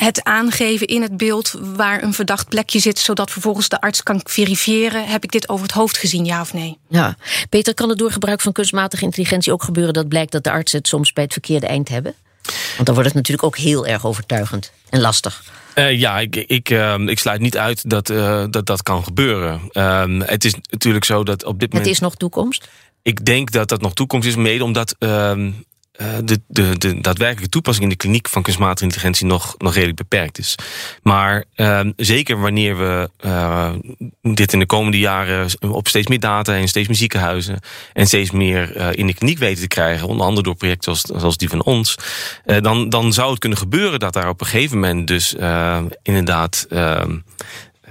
het 0.00 0.24
aangeven 0.24 0.86
in 0.86 1.02
het 1.02 1.16
beeld 1.16 1.54
waar 1.76 2.02
een 2.02 2.14
verdacht 2.14 2.48
plekje 2.48 2.78
zit, 2.78 2.98
zodat 2.98 3.30
vervolgens 3.30 3.68
de 3.68 3.80
arts 3.80 4.02
kan 4.02 4.20
verifiëren: 4.24 5.06
heb 5.06 5.24
ik 5.24 5.32
dit 5.32 5.48
over 5.48 5.66
het 5.66 5.74
hoofd 5.74 5.98
gezien, 5.98 6.24
ja 6.24 6.40
of 6.40 6.52
nee? 6.52 6.78
Ja, 6.88 7.16
Peter, 7.48 7.74
kan 7.74 7.88
het 7.88 7.98
door 7.98 8.12
gebruik 8.12 8.40
van 8.40 8.52
kunstmatige 8.52 9.04
intelligentie 9.04 9.52
ook 9.52 9.62
gebeuren 9.62 9.94
dat 9.94 10.08
blijkt 10.08 10.32
dat 10.32 10.44
de 10.44 10.50
artsen 10.50 10.78
het 10.78 10.88
soms 10.88 11.12
bij 11.12 11.24
het 11.24 11.32
verkeerde 11.32 11.66
eind 11.66 11.88
hebben? 11.88 12.14
Want 12.74 12.86
dan 12.86 12.94
wordt 12.94 13.08
het 13.08 13.14
natuurlijk 13.14 13.46
ook 13.46 13.56
heel 13.56 13.86
erg 13.86 14.06
overtuigend 14.06 14.72
en 14.88 15.00
lastig. 15.00 15.42
Uh, 15.74 15.98
ja, 15.98 16.18
ik, 16.18 16.36
ik, 16.36 16.70
uh, 16.70 16.98
ik 16.98 17.18
sluit 17.18 17.40
niet 17.40 17.56
uit 17.56 17.90
dat 17.90 18.10
uh, 18.10 18.44
dat, 18.50 18.66
dat 18.66 18.82
kan 18.82 19.04
gebeuren. 19.04 19.60
Uh, 19.72 20.04
het 20.18 20.44
is 20.44 20.54
natuurlijk 20.70 21.04
zo 21.04 21.24
dat 21.24 21.44
op 21.44 21.60
dit 21.60 21.68
moment. 21.68 21.88
Het 21.88 21.94
is 21.94 22.02
nog 22.02 22.16
toekomst? 22.16 22.68
Ik 23.02 23.24
denk 23.24 23.50
dat 23.50 23.68
dat 23.68 23.80
nog 23.80 23.94
toekomst 23.94 24.28
is, 24.28 24.36
mede 24.36 24.64
omdat 24.64 24.96
ehm, 24.98 25.46
uh, 25.46 25.52
de, 26.24 26.40
de, 26.46 26.78
de 26.78 27.00
daadwerkelijke 27.00 27.48
toepassing 27.48 27.84
in 27.84 27.90
de 27.90 28.02
kliniek 28.02 28.28
van 28.28 28.42
kunstmatige 28.42 28.84
intelligentie 28.84 29.26
nog, 29.26 29.54
nog 29.58 29.74
redelijk 29.74 29.96
beperkt 29.96 30.38
is. 30.38 30.54
Maar 31.02 31.44
uh, 31.56 31.80
zeker 31.96 32.40
wanneer 32.40 32.78
we 32.78 33.10
uh, 33.24 33.72
dit 34.22 34.52
in 34.52 34.58
de 34.58 34.66
komende 34.66 34.98
jaren 34.98 35.48
op 35.60 35.88
steeds 35.88 36.06
meer 36.06 36.20
data 36.20 36.56
en 36.56 36.68
steeds 36.68 36.88
meer 36.88 36.96
ziekenhuizen 36.96 37.58
en 37.92 38.06
steeds 38.06 38.30
meer 38.30 38.96
in 38.96 39.06
de 39.06 39.14
kliniek 39.14 39.38
weten 39.38 39.62
te 39.62 39.68
krijgen, 39.68 40.08
onder 40.08 40.26
andere 40.26 40.42
door 40.42 40.54
projecten 40.54 40.96
zoals, 40.96 41.20
zoals 41.20 41.36
die 41.36 41.48
van 41.48 41.62
ons, 41.62 41.94
dan, 42.44 42.88
dan 42.88 43.12
zou 43.12 43.30
het 43.30 43.38
kunnen 43.38 43.58
gebeuren 43.58 43.98
dat 43.98 44.12
daar 44.12 44.28
op 44.28 44.40
een 44.40 44.46
gegeven 44.46 44.78
moment 44.78 45.06
dus 45.06 45.34
inderdaad 46.02 46.66
ehm, 46.70 47.16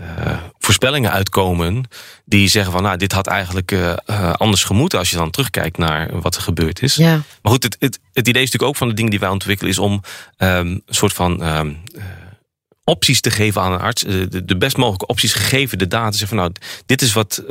uh, 0.01 0.37
voorspellingen 0.59 1.11
uitkomen 1.11 1.83
die 2.25 2.47
zeggen 2.47 2.71
van 2.71 2.83
nou 2.83 2.97
dit 2.97 3.11
had 3.11 3.27
eigenlijk 3.27 3.71
uh, 3.71 3.93
anders 4.33 4.63
gemoeten 4.63 4.99
als 4.99 5.09
je 5.09 5.15
dan 5.15 5.31
terugkijkt 5.31 5.77
naar 5.77 6.21
wat 6.21 6.35
er 6.35 6.41
gebeurd 6.41 6.81
is. 6.81 6.95
Ja. 6.95 7.21
Maar 7.41 7.51
goed, 7.51 7.63
het, 7.63 7.75
het, 7.79 7.99
het 8.13 8.27
idee 8.27 8.43
is 8.43 8.51
natuurlijk 8.51 8.71
ook 8.71 8.75
van 8.75 8.87
de 8.87 8.93
dingen 8.93 9.11
die 9.11 9.19
wij 9.19 9.29
ontwikkelen 9.29 9.71
is 9.71 9.79
om 9.79 9.93
um, 9.93 10.01
een 10.37 10.83
soort 10.87 11.13
van 11.13 11.43
um, 11.43 11.81
opties 12.89 13.21
te 13.21 13.31
geven 13.31 13.61
aan 13.61 13.71
een 13.71 13.79
arts. 13.79 14.03
Eh, 14.03 14.13
de, 14.29 14.45
de 14.45 14.57
best 14.57 14.77
mogelijke 14.77 15.07
opties 15.07 15.33
gegeven 15.33 15.77
de 15.77 15.87
data. 15.87 16.11
Zeggen 16.11 16.27
van 16.27 16.37
nou, 16.37 16.51
dit 16.85 17.01
is 17.01 17.13
wat, 17.13 17.43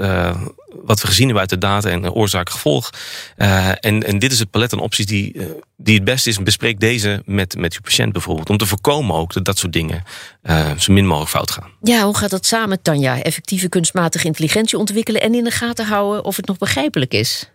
wat 0.89 1.01
we 1.01 1.07
gezien 1.07 1.25
hebben 1.25 1.41
uit 1.41 1.51
de 1.51 1.59
data 1.59 1.89
en 1.89 2.13
oorzaak-gevolg. 2.13 2.91
Uh, 3.37 3.69
en, 3.69 4.03
en 4.03 4.19
dit 4.19 4.33
is 4.33 4.39
het 4.39 4.51
palet 4.51 4.73
aan 4.73 4.81
opties 4.81 5.07
die, 5.07 5.35
uh, 5.35 5.47
die 5.77 5.95
het 5.95 6.05
beste 6.05 6.29
is. 6.29 6.43
Bespreek 6.43 6.81
deze 6.81 7.23
met, 7.25 7.57
met 7.57 7.75
je 7.75 7.81
patiënt 7.81 8.13
bijvoorbeeld. 8.13 8.51
Om 8.51 8.57
te 8.57 8.67
voorkomen 8.67 9.17
ook 9.17 9.33
dat 9.33 9.45
dat 9.45 9.59
soort 9.59 9.73
dingen 9.73 10.05
zo 10.79 10.93
min 10.93 11.07
mogelijk 11.07 11.31
fout 11.31 11.51
gaan. 11.51 11.71
Ja, 11.83 12.05
hoe 12.05 12.17
gaat 12.17 12.31
dat 12.31 12.47
samen, 12.47 12.83
Tanja? 12.83 13.23
Effectieve 13.23 13.69
kunstmatige 13.69 14.27
intelligentie 14.27 14.79
ontwikkelen 14.79 15.21
en 15.21 15.35
in 15.35 15.45
de 15.45 15.51
gaten 15.51 15.87
houden 15.87 16.25
of 16.25 16.37
het 16.37 16.47
nog 16.47 16.59
begrijpelijk 16.59 17.13
is? 17.13 17.51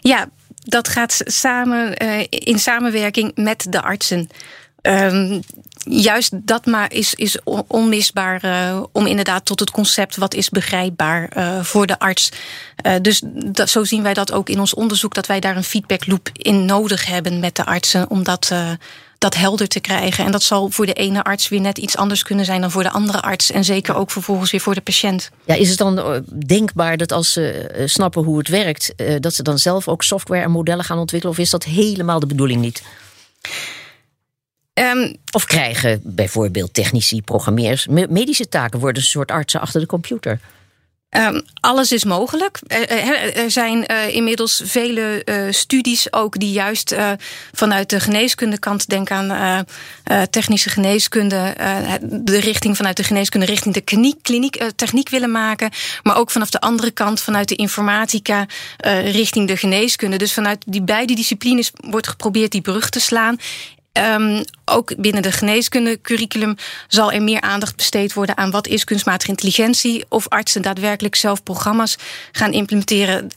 Ja, 0.00 0.28
dat 0.54 0.88
gaat 0.88 1.20
samen 1.24 1.96
in 2.28 2.58
samenwerking 2.58 3.32
met 3.34 3.66
de 3.70 3.82
artsen. 3.82 4.28
Um, 4.82 5.40
juist 5.84 6.46
dat 6.46 6.66
maar 6.66 6.92
is, 6.92 7.14
is 7.14 7.38
onmisbaar 7.66 8.44
uh, 8.44 8.82
om 8.92 9.06
inderdaad 9.06 9.44
tot 9.44 9.60
het 9.60 9.70
concept 9.70 10.16
wat 10.16 10.34
is 10.34 10.48
begrijpbaar 10.48 11.32
uh, 11.36 11.60
voor 11.60 11.86
de 11.86 11.98
arts. 11.98 12.28
Uh, 12.86 12.94
dus 13.02 13.22
zo 13.64 13.84
zien 13.84 14.02
wij 14.02 14.14
dat 14.14 14.32
ook 14.32 14.48
in 14.48 14.60
ons 14.60 14.74
onderzoek, 14.74 15.14
dat 15.14 15.26
wij 15.26 15.40
daar 15.40 15.56
een 15.56 15.64
feedbackloop 15.64 16.28
in 16.32 16.64
nodig 16.64 17.06
hebben 17.06 17.40
met 17.40 17.56
de 17.56 17.64
artsen 17.64 18.10
om 18.10 18.22
dat, 18.22 18.52
dat 19.18 19.34
helder 19.34 19.68
te 19.68 19.80
krijgen. 19.80 20.24
En 20.24 20.32
dat 20.32 20.42
zal 20.42 20.70
voor 20.70 20.86
de 20.86 20.92
ene 20.92 21.24
arts 21.24 21.48
weer 21.48 21.60
net 21.60 21.78
iets 21.78 21.96
anders 21.96 22.22
kunnen 22.22 22.44
zijn 22.44 22.60
dan 22.60 22.70
voor 22.70 22.82
de 22.82 22.90
andere 22.90 23.20
arts. 23.20 23.50
En 23.50 23.64
zeker 23.64 23.94
ook 23.94 24.10
vervolgens 24.10 24.50
weer 24.50 24.60
voor 24.60 24.74
de 24.74 24.80
patiënt. 24.80 25.30
Ja, 25.44 25.54
is 25.54 25.68
het 25.68 25.78
dan 25.78 26.24
denkbaar 26.46 26.96
dat 26.96 27.12
als 27.12 27.32
ze 27.32 27.70
snappen 27.84 28.22
hoe 28.22 28.38
het 28.38 28.48
werkt, 28.48 28.94
dat 29.20 29.34
ze 29.34 29.42
dan 29.42 29.58
zelf 29.58 29.88
ook 29.88 30.02
software 30.02 30.42
en 30.42 30.50
modellen 30.50 30.84
gaan 30.84 30.98
ontwikkelen? 30.98 31.36
Of 31.36 31.42
is 31.42 31.50
dat 31.50 31.64
helemaal 31.64 32.20
de 32.20 32.26
bedoeling 32.26 32.60
niet? 32.60 32.82
Um, 34.74 35.16
of 35.30 35.44
krijgen 35.44 36.00
bijvoorbeeld 36.04 36.74
technici, 36.74 37.22
programmeers, 37.22 37.86
medische 37.86 38.48
taken 38.48 38.80
worden 38.80 39.02
een 39.02 39.08
soort 39.08 39.30
artsen 39.30 39.60
achter 39.60 39.80
de 39.80 39.86
computer? 39.86 40.40
Um, 41.16 41.42
alles 41.60 41.92
is 41.92 42.04
mogelijk. 42.04 42.60
Er, 42.66 43.36
er 43.36 43.50
zijn 43.50 43.84
uh, 43.86 44.14
inmiddels 44.14 44.62
vele 44.64 45.22
uh, 45.24 45.46
studies 45.50 46.12
ook 46.12 46.38
die 46.38 46.52
juist 46.52 46.92
uh, 46.92 47.10
vanuit 47.52 47.90
de 47.90 48.00
geneeskundekant, 48.00 48.88
denk 48.88 49.10
aan 49.10 49.66
technische 50.30 50.70
geneeskunde, 50.70 51.54
de 52.02 52.38
richting 52.38 52.76
vanuit 52.76 52.96
de 52.96 53.04
geneeskunde 53.04 53.46
richting 53.46 53.74
de 53.74 53.80
kliniek, 53.80 54.22
kliniek 54.22 54.64
techniek 54.76 55.08
willen 55.08 55.30
maken. 55.30 55.70
Maar 56.02 56.16
ook 56.16 56.30
vanaf 56.30 56.50
de 56.50 56.60
andere 56.60 56.90
kant, 56.90 57.20
vanuit 57.20 57.48
de 57.48 57.56
informatica 57.56 58.46
richting 59.04 59.48
de 59.48 59.56
geneeskunde. 59.56 60.16
Dus 60.16 60.32
vanuit 60.32 60.64
die 60.66 60.82
beide 60.82 61.14
disciplines 61.14 61.70
wordt 61.74 62.08
geprobeerd 62.08 62.50
die 62.50 62.60
brug 62.60 62.90
te 62.90 63.00
slaan. 63.00 63.38
Um, 63.92 64.44
ook 64.64 65.00
binnen 65.00 65.22
de 65.22 65.32
geneeskunde 65.32 66.00
curriculum 66.00 66.56
zal 66.88 67.12
er 67.12 67.22
meer 67.22 67.40
aandacht 67.40 67.76
besteed 67.76 68.12
worden 68.12 68.36
aan 68.36 68.50
wat 68.50 68.66
is 68.66 68.84
kunstmatige 68.84 69.30
intelligentie. 69.30 70.04
Of 70.08 70.28
artsen 70.28 70.62
daadwerkelijk 70.62 71.14
zelf 71.14 71.42
programma's 71.42 71.96
gaan 72.32 72.52
implementeren. 72.52 73.28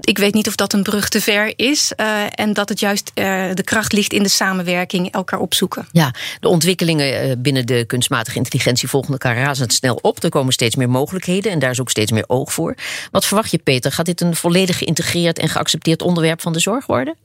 Ik 0.00 0.18
weet 0.18 0.34
niet 0.34 0.48
of 0.48 0.54
dat 0.54 0.72
een 0.72 0.82
brug 0.82 1.08
te 1.08 1.20
ver 1.20 1.52
is. 1.56 1.92
Uh, 1.96 2.22
en 2.34 2.52
dat 2.52 2.68
het 2.68 2.80
juist 2.80 3.10
uh, 3.14 3.24
de 3.54 3.62
kracht 3.62 3.92
ligt 3.92 4.12
in 4.12 4.22
de 4.22 4.28
samenwerking, 4.28 5.12
elkaar 5.12 5.38
opzoeken. 5.38 5.88
Ja, 5.92 6.14
de 6.40 6.48
ontwikkelingen 6.48 7.20
eh, 7.20 7.32
binnen 7.38 7.66
de 7.66 7.84
kunstmatige 7.86 8.36
intelligentie 8.36 8.88
volgen 8.88 9.12
elkaar 9.12 9.36
razendsnel 9.36 9.98
op. 10.02 10.22
Er 10.22 10.30
komen 10.30 10.52
steeds 10.52 10.76
meer 10.76 10.90
mogelijkheden 10.90 11.52
en 11.52 11.58
daar 11.58 11.70
is 11.70 11.80
ook 11.80 11.90
steeds 11.90 12.12
meer 12.12 12.24
oog 12.26 12.52
voor. 12.52 12.74
Wat 13.10 13.24
verwacht 13.24 13.50
je, 13.50 13.58
Peter? 13.58 13.92
Gaat 13.92 14.06
dit 14.06 14.20
een 14.20 14.36
volledig 14.36 14.78
geïntegreerd 14.78 15.38
en 15.38 15.48
geaccepteerd 15.48 16.02
onderwerp 16.02 16.40
van 16.40 16.52
de 16.52 16.60
zorg 16.60 16.86
worden? 16.86 17.16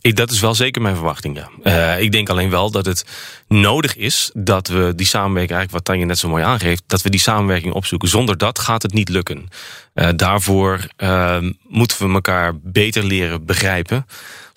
Ik, 0.00 0.16
dat 0.16 0.30
is 0.30 0.40
wel 0.40 0.54
zeker 0.54 0.82
mijn 0.82 0.94
verwachting, 0.94 1.36
ja. 1.36 1.50
Uh, 1.62 2.02
ik 2.02 2.12
denk 2.12 2.28
alleen 2.28 2.50
wel 2.50 2.70
dat 2.70 2.86
het 2.86 3.04
nodig 3.48 3.96
is 3.96 4.30
dat 4.34 4.68
we 4.68 4.92
die 4.96 5.06
samenwerking, 5.06 5.58
eigenlijk 5.58 5.70
wat 5.70 5.84
Tanja 5.84 6.04
net 6.06 6.18
zo 6.18 6.28
mooi 6.28 6.44
aangeeft, 6.44 6.82
dat 6.86 7.02
we 7.02 7.10
die 7.10 7.20
samenwerking 7.20 7.74
opzoeken. 7.74 8.08
Zonder 8.08 8.38
dat 8.38 8.58
gaat 8.58 8.82
het 8.82 8.92
niet 8.92 9.08
lukken. 9.08 9.48
Uh, 9.94 10.08
daarvoor 10.16 10.86
uh, 10.98 11.38
moeten 11.68 12.06
we 12.06 12.14
elkaar 12.14 12.52
beter 12.62 13.04
leren 13.04 13.44
begrijpen 13.44 14.06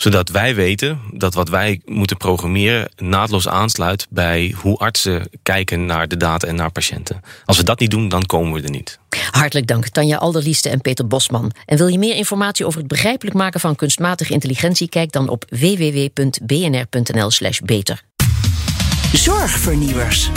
zodat 0.04 0.30
wij 0.30 0.56
weten 0.56 1.00
dat 1.12 1.34
wat 1.34 1.50
wij 1.50 1.82
moeten 1.86 2.18
programmeren 2.18 2.90
naadloos 2.96 3.48
aansluit 3.48 4.08
bij 4.10 4.56
hoe 4.58 4.78
artsen 4.78 5.30
kijken 5.44 5.86
naar 5.86 6.08
de 6.08 6.18
data 6.18 6.48
en 6.48 6.56
naar 6.56 6.72
patiënten. 6.72 7.22
Als 7.46 7.58
we 7.58 7.64
dat 7.64 7.80
niet 7.80 7.92
doen, 7.92 8.10
dan 8.10 8.26
komen 8.26 8.54
we 8.54 8.62
er 8.62 8.70
niet. 8.70 9.00
Hartelijk 9.32 9.68
dank, 9.68 9.88
Tanja 9.88 10.18
Alderlieste 10.18 10.70
en 10.70 10.82
Peter 10.82 11.08
Bosman. 11.08 11.52
En 11.66 11.78
wil 11.78 11.88
je 11.88 11.98
meer 11.98 12.16
informatie 12.16 12.66
over 12.66 12.80
het 12.80 12.88
begrijpelijk 12.88 13.36
maken 13.36 13.60
van 13.60 13.76
kunstmatige 13.76 14.34
intelligentie? 14.34 14.90
Kijk 14.90 15.12
dan 15.12 15.30
op 15.30 15.46
www.bnr.nl/slash 15.50 17.60
beter. 17.60 18.02
Zorgvernieuwers. 19.14 20.30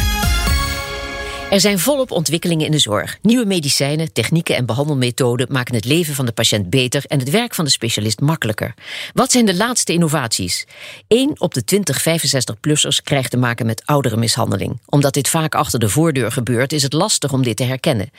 Er 1.50 1.60
zijn 1.60 1.78
volop 1.78 2.10
ontwikkelingen 2.10 2.66
in 2.66 2.70
de 2.70 2.78
zorg. 2.78 3.18
Nieuwe 3.22 3.44
medicijnen, 3.44 4.12
technieken 4.12 4.56
en 4.56 4.66
behandelmethoden 4.66 5.46
maken 5.50 5.74
het 5.74 5.84
leven 5.84 6.14
van 6.14 6.26
de 6.26 6.32
patiënt 6.32 6.70
beter 6.70 7.04
en 7.06 7.18
het 7.18 7.30
werk 7.30 7.54
van 7.54 7.64
de 7.64 7.70
specialist 7.70 8.20
makkelijker. 8.20 8.74
Wat 9.12 9.32
zijn 9.32 9.46
de 9.46 9.54
laatste 9.54 9.92
innovaties? 9.92 10.66
1 11.08 11.40
op 11.40 11.54
de 11.54 11.64
20 11.64 12.00
65-plussers 12.00 13.02
krijgt 13.02 13.30
te 13.30 13.36
maken 13.36 13.66
met 13.66 13.82
ouderenmishandeling. 13.84 14.80
Omdat 14.86 15.14
dit 15.14 15.28
vaak 15.28 15.54
achter 15.54 15.78
de 15.78 15.88
voordeur 15.88 16.32
gebeurt, 16.32 16.72
is 16.72 16.82
het 16.82 16.92
lastig 16.92 17.32
om 17.32 17.42
dit 17.42 17.56
te 17.56 17.64
herkennen. 17.64 18.10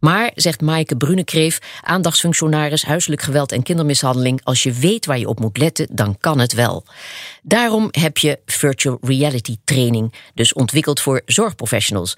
Maar, 0.00 0.30
zegt 0.34 0.60
Maaike 0.60 0.96
Brunekreef, 0.96 1.58
aandachtsfunctionaris 1.80 2.84
huiselijk 2.84 3.22
geweld 3.22 3.52
en 3.52 3.62
kindermishandeling, 3.62 4.40
als 4.44 4.62
je 4.62 4.72
weet 4.72 5.06
waar 5.06 5.18
je 5.18 5.28
op 5.28 5.40
moet 5.40 5.58
letten, 5.58 5.86
dan 5.90 6.16
kan 6.20 6.38
het 6.38 6.52
wel. 6.52 6.84
Daarom 7.42 7.88
heb 7.90 8.18
je 8.18 8.38
virtual 8.46 8.98
reality 9.00 9.56
training, 9.64 10.14
dus 10.34 10.52
ontwikkeld 10.52 11.00
voor 11.00 11.22
zorgprofessionals. 11.24 12.16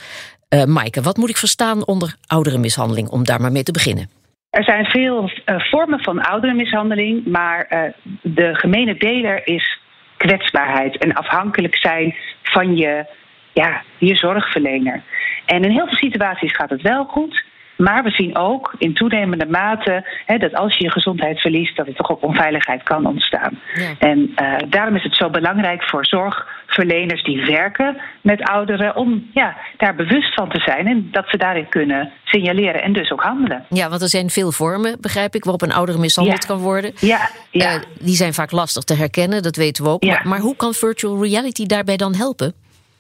Uh, 0.55 0.65
Maaike, 0.65 1.03
wat 1.03 1.17
moet 1.17 1.29
ik 1.29 1.37
verstaan 1.37 1.87
onder 1.87 2.15
ouderenmishandeling, 2.27 3.09
om 3.09 3.25
daar 3.25 3.41
maar 3.41 3.53
mee 3.53 3.63
te 3.63 3.73
beginnen? 3.73 4.11
Er 4.51 4.65
zijn 4.65 4.85
veel 4.85 5.31
uh, 5.47 5.61
vormen 5.61 6.03
van 6.03 6.21
ouderenmishandeling, 6.21 7.27
maar 7.27 7.67
uh, 7.71 7.81
de 8.23 8.55
gemene 8.55 8.95
deler 8.95 9.47
is 9.47 9.79
kwetsbaarheid 10.17 10.99
en 10.99 11.13
afhankelijk 11.13 11.77
zijn 11.77 12.17
van 12.43 12.77
je, 12.77 13.07
ja, 13.53 13.83
je 13.99 14.17
zorgverlener. 14.17 15.03
En 15.47 15.63
in 15.65 15.71
heel 15.71 15.87
veel 15.87 15.97
situaties 15.97 16.57
gaat 16.57 16.71
het 16.71 16.83
wel 16.83 17.05
goed. 17.05 17.45
Maar 17.79 18.03
we 18.03 18.11
zien 18.11 18.37
ook 18.37 18.75
in 18.79 18.95
toenemende 18.95 19.47
mate 19.47 20.07
hè, 20.27 20.39
dat 20.39 20.55
als 20.55 20.77
je 20.77 20.85
je 20.85 20.91
gezondheid 20.91 21.41
verliest, 21.41 21.77
dat 21.77 21.87
er 21.87 21.95
toch 21.95 22.11
ook 22.11 22.23
onveiligheid 22.23 22.83
kan 22.83 23.07
ontstaan. 23.07 23.59
Ja. 23.75 23.95
En 23.99 24.19
uh, 24.19 24.57
daarom 24.69 24.97
is 24.97 25.03
het 25.03 25.15
zo 25.15 25.31
belangrijk 25.31 25.83
voor 25.85 26.07
zorgverleners 26.07 27.23
die 27.23 27.45
werken 27.45 28.01
met 28.21 28.43
ouderen 28.43 28.97
om 28.97 29.31
ja, 29.33 29.57
daar 29.77 29.95
bewust 29.95 30.35
van 30.35 30.49
te 30.49 30.61
zijn 30.61 30.87
en 30.87 31.09
dat 31.11 31.29
ze 31.29 31.37
daarin 31.37 31.69
kunnen 31.69 32.13
signaleren 32.25 32.83
en 32.83 32.93
dus 32.93 33.11
ook 33.11 33.23
handelen. 33.23 33.65
Ja, 33.69 33.89
want 33.89 34.03
er 34.03 34.09
zijn 34.09 34.31
veel 34.31 34.53
vormen, 34.53 34.97
begrijp 35.01 35.35
ik, 35.35 35.45
waarop 35.45 35.63
een 35.63 35.73
oudere 35.73 35.99
mishandeld 35.99 36.43
ja. 36.43 36.49
kan 36.49 36.59
worden. 36.59 36.93
Ja, 37.01 37.29
ja. 37.51 37.75
Uh, 37.75 37.81
die 38.01 38.15
zijn 38.15 38.35
vaak 38.35 38.51
lastig 38.51 38.85
te 38.85 38.95
herkennen, 38.95 39.43
dat 39.43 39.57
weten 39.57 39.85
we 39.85 39.91
ook. 39.91 40.05
Ja. 40.05 40.13
Maar, 40.13 40.29
maar 40.29 40.41
hoe 40.41 40.57
kan 40.57 40.73
virtual 40.73 41.23
reality 41.23 41.67
daarbij 41.67 41.97
dan 41.97 42.15
helpen? 42.15 42.55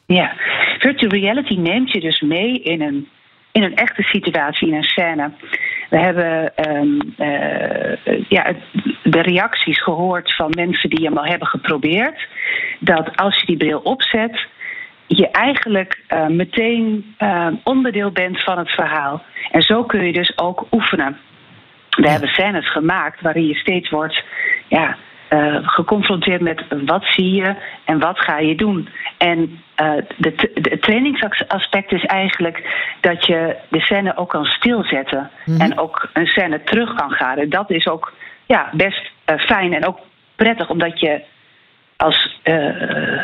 Ja, 0.07 0.33
virtual 0.79 1.11
reality 1.11 1.55
neemt 1.55 1.93
je 1.93 2.01
dus 2.01 2.21
mee 2.21 2.63
in 2.63 2.83
een 2.83 3.09
in 3.59 3.65
een 3.65 3.77
echte 3.77 4.03
situatie, 4.03 4.69
in 4.69 4.75
een 4.75 4.83
scène. 4.83 5.31
We 5.91 5.99
hebben 5.99 6.53
um, 6.69 6.99
uh, 7.19 8.29
ja, 8.29 8.53
de 9.03 9.21
reacties 9.21 9.83
gehoord 9.83 10.35
van 10.35 10.53
mensen 10.57 10.91
die 10.91 11.05
hem 11.07 11.19
al 11.19 11.25
hebben 11.25 11.49
geprobeerd. 11.49 12.29
Dat 12.79 13.17
als 13.17 13.41
je 13.41 13.47
die 13.47 13.57
bril 13.57 13.79
opzet, 13.79 14.47
je 15.07 15.31
eigenlijk 15.31 16.03
uh, 16.09 16.27
meteen 16.27 17.15
uh, 17.19 17.47
onderdeel 17.65 18.11
bent 18.11 18.43
van 18.43 18.59
het 18.59 18.71
verhaal. 18.71 19.23
En 19.51 19.63
zo 19.63 19.85
kun 19.85 20.07
je 20.07 20.13
dus 20.13 20.39
ook 20.39 20.67
oefenen. 20.71 21.19
We 21.91 22.03
ja. 22.03 22.11
hebben 22.11 22.29
scènes 22.29 22.71
gemaakt 22.73 23.21
waarin 23.21 23.47
je 23.47 23.55
steeds 23.55 23.91
wordt 23.91 24.25
ja, 24.69 24.97
uh, 25.31 25.57
geconfronteerd 25.63 26.41
met 26.41 26.65
wat 26.85 27.05
zie 27.05 27.35
je 27.35 27.55
en 27.85 27.99
wat 27.99 28.19
ga 28.19 28.39
je 28.39 28.55
doen. 28.55 28.89
En 29.19 29.61
de, 30.17 30.51
de 30.55 30.79
trainingsaspect 30.81 31.93
is 31.93 32.05
eigenlijk 32.05 32.63
dat 33.01 33.27
je 33.27 33.57
de 33.69 33.81
scène 33.81 34.17
ook 34.17 34.31
kan 34.31 34.45
stilzetten 34.45 35.31
mm-hmm. 35.45 35.63
en 35.63 35.79
ook 35.79 36.09
een 36.13 36.27
scène 36.27 36.63
terug 36.63 36.95
kan 36.95 37.11
gaan. 37.11 37.37
En 37.37 37.49
dat 37.49 37.71
is 37.71 37.87
ook 37.87 38.13
ja, 38.47 38.71
best 38.73 39.11
uh, 39.31 39.39
fijn 39.39 39.75
en 39.75 39.87
ook 39.87 39.99
prettig, 40.37 40.71
omdat 40.71 41.01
je 41.01 41.23
als 41.97 42.41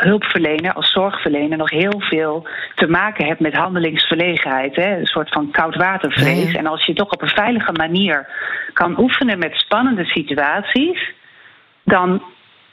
hulpverlener, 0.01 0.73
als 0.73 0.93
zorgverlener, 0.93 1.59
nog 1.59 1.71
heel 1.71 2.01
veel 2.01 2.47
te 2.75 2.87
maken 2.87 3.27
hebt 3.27 3.40
met 3.40 3.55
handelingsverlegenheid. 3.55 4.77
Hè? 4.77 4.99
Een 4.99 5.07
soort 5.07 5.29
van 5.29 5.51
koudwatervrees. 5.51 6.55
En 6.55 6.67
als 6.67 6.87
je 6.87 6.95
toch 6.95 7.11
op 7.11 7.23
een 7.23 7.29
veilige 7.29 7.73
manier 7.73 8.29
kan 8.73 8.99
oefenen 8.99 9.38
met 9.38 9.55
spannende 9.55 10.05
situaties 10.05 11.12
dan 11.85 12.23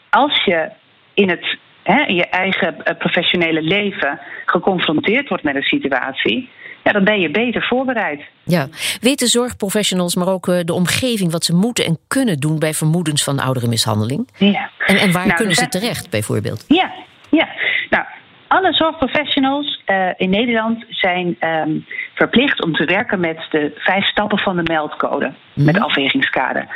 als 0.09 0.43
je 0.43 0.69
in, 1.13 1.29
het, 1.29 1.57
hè, 1.83 2.03
in 2.05 2.15
je 2.15 2.25
eigen 2.25 2.75
professionele 2.97 3.61
leven 3.61 4.19
geconfronteerd 4.45 5.29
wordt 5.29 5.43
met 5.43 5.55
een 5.55 5.61
situatie, 5.61 6.49
ja, 6.83 6.91
dan 6.91 7.03
ben 7.03 7.19
je 7.19 7.31
beter 7.31 7.63
voorbereid. 7.63 8.21
Ja, 8.43 8.67
weten 9.01 9.27
zorgprofessionals, 9.27 10.15
maar 10.15 10.27
ook 10.27 10.45
de 10.45 10.73
omgeving 10.73 11.31
wat 11.31 11.43
ze 11.43 11.55
moeten 11.55 11.85
en 11.85 11.97
kunnen 12.07 12.37
doen 12.37 12.59
bij 12.59 12.73
vermoedens 12.73 13.23
van 13.23 13.39
ouderenmishandeling? 13.39 14.29
Ja. 14.37 14.69
En, 14.85 14.97
en 14.97 15.11
waar 15.11 15.25
nou, 15.25 15.37
kunnen 15.37 15.55
ze 15.55 15.67
terecht, 15.67 16.09
bijvoorbeeld? 16.09 16.65
Ja, 16.67 16.91
ja. 17.29 17.47
Nou, 17.89 18.05
alle 18.51 18.73
zorgprofessionals 18.73 19.81
uh, 19.85 20.07
in 20.17 20.29
Nederland 20.29 20.85
zijn 20.89 21.37
um, 21.39 21.85
verplicht 22.13 22.63
om 22.63 22.73
te 22.73 22.85
werken 22.85 23.19
met 23.19 23.39
de 23.49 23.71
vijf 23.75 24.05
stappen 24.05 24.39
van 24.39 24.55
de 24.55 24.63
meldcode, 24.63 25.25
mm-hmm. 25.25 25.65
met 25.65 25.79
afwegingskader. 25.79 26.67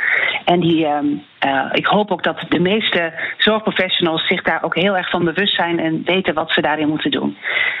En 0.44 0.60
die, 0.60 0.86
um, 0.86 1.22
uh, 1.46 1.66
ik 1.72 1.86
hoop 1.86 2.10
ook 2.10 2.22
dat 2.22 2.44
de 2.48 2.60
meeste 2.60 3.12
zorgprofessionals 3.36 4.26
zich 4.26 4.42
daar 4.42 4.62
ook 4.62 4.74
heel 4.74 4.96
erg 4.96 5.10
van 5.10 5.24
bewust 5.24 5.54
zijn 5.54 5.78
en 5.78 6.02
weten 6.04 6.34
wat 6.34 6.50
ze 6.50 6.60
daarin 6.60 6.88
moeten 6.88 7.10
doen. 7.10 7.36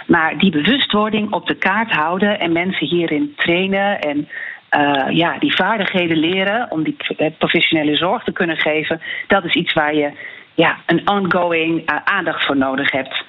Maar 0.06 0.38
die 0.38 0.50
bewustwording 0.50 1.32
op 1.32 1.46
de 1.46 1.54
kaart 1.54 1.90
houden 1.90 2.40
en 2.40 2.52
mensen 2.52 2.86
hierin 2.86 3.32
trainen 3.36 4.00
en 4.00 4.28
uh, 4.70 5.16
ja, 5.16 5.38
die 5.38 5.54
vaardigheden 5.54 6.16
leren 6.16 6.70
om 6.70 6.82
die 6.82 6.96
professionele 7.38 7.96
zorg 7.96 8.24
te 8.24 8.32
kunnen 8.32 8.56
geven, 8.56 9.00
dat 9.26 9.44
is 9.44 9.54
iets 9.54 9.72
waar 9.72 9.94
je 9.94 10.10
ja, 10.54 10.76
een 10.86 11.08
ongoing 11.08 11.90
aandacht 12.04 12.44
voor 12.44 12.56
nodig 12.56 12.90
hebt. 12.90 13.24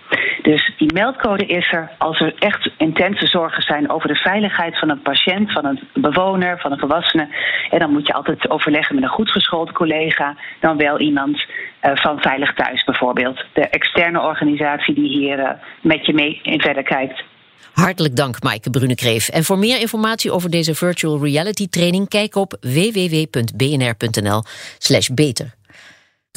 Dus 0.52 0.64
die 0.78 0.94
meldcode 0.94 1.46
is 1.46 1.72
er 1.72 1.92
als 1.98 2.20
er 2.20 2.36
echt 2.40 2.70
intense 2.78 3.28
zorgen 3.28 3.64
zijn 3.64 3.90
over 3.90 4.08
de 4.08 4.16
veiligheid 4.16 4.80
van 4.80 4.90
een 4.90 5.02
patiënt, 5.02 5.52
van 5.52 5.66
een 5.66 5.80
bewoner, 5.94 6.60
van 6.60 6.72
een 6.72 6.80
volwassene. 6.80 7.28
En 7.70 7.80
dan 7.80 7.92
moet 7.92 8.08
je 8.08 8.14
altijd 8.14 8.50
overleggen 8.50 8.96
met 8.96 9.04
een 9.04 9.10
goed 9.10 9.32
geschoold 9.32 9.72
collega, 9.72 10.36
dan 10.60 10.78
wel 10.78 11.00
iemand 11.00 11.38
uh, 11.38 11.92
van 11.94 12.20
Veilig 12.20 12.54
Thuis 12.54 12.84
bijvoorbeeld. 12.84 13.46
De 13.54 13.70
externe 13.70 14.22
organisatie 14.22 14.96
die 14.96 15.10
hier 15.10 15.40
uh, 15.40 15.50
met 15.82 16.06
je 16.06 16.14
mee 16.14 16.40
in 16.44 16.62
verder 16.62 16.84
kijkt. 16.84 17.24
Hartelijk 17.74 18.16
dank, 18.16 18.44
Maaike 18.44 18.70
Brunekreef. 18.70 19.30
En 19.30 19.44
voor 19.44 19.58
meer 19.58 19.80
informatie 19.80 20.32
over 20.32 20.50
deze 20.50 20.76
virtual 20.76 21.24
reality 21.24 21.68
training, 21.70 22.08
kijk 22.08 22.36
op 22.36 22.58
www.bnr.nl/slash 22.62 25.08
beter. 25.08 25.57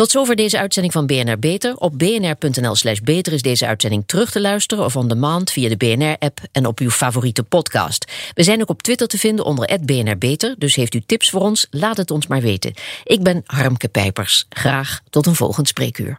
Tot 0.00 0.10
zover 0.10 0.36
deze 0.36 0.58
uitzending 0.58 0.92
van 0.92 1.06
BNR 1.06 1.38
Beter. 1.38 1.76
Op 1.76 1.98
bnr.nl 1.98 2.74
slash 2.74 2.98
beter 2.98 3.32
is 3.32 3.42
deze 3.42 3.66
uitzending 3.66 4.02
terug 4.06 4.30
te 4.30 4.40
luisteren... 4.40 4.84
of 4.84 4.96
on 4.96 5.08
demand 5.08 5.50
via 5.50 5.68
de 5.68 5.76
BNR-app 5.76 6.38
en 6.52 6.66
op 6.66 6.78
uw 6.78 6.90
favoriete 6.90 7.42
podcast. 7.42 8.12
We 8.34 8.42
zijn 8.42 8.60
ook 8.60 8.68
op 8.68 8.82
Twitter 8.82 9.08
te 9.08 9.18
vinden 9.18 9.44
onder 9.44 9.78
BNR 9.84 10.18
Beter... 10.18 10.54
dus 10.58 10.74
heeft 10.74 10.94
u 10.94 11.00
tips 11.06 11.30
voor 11.30 11.40
ons, 11.40 11.66
laat 11.70 11.96
het 11.96 12.10
ons 12.10 12.26
maar 12.26 12.40
weten. 12.40 12.74
Ik 13.04 13.22
ben 13.22 13.42
Harmke 13.46 13.88
Pijpers. 13.88 14.46
Graag 14.48 15.00
tot 15.10 15.26
een 15.26 15.34
volgend 15.34 15.68
spreekuur. 15.68 16.18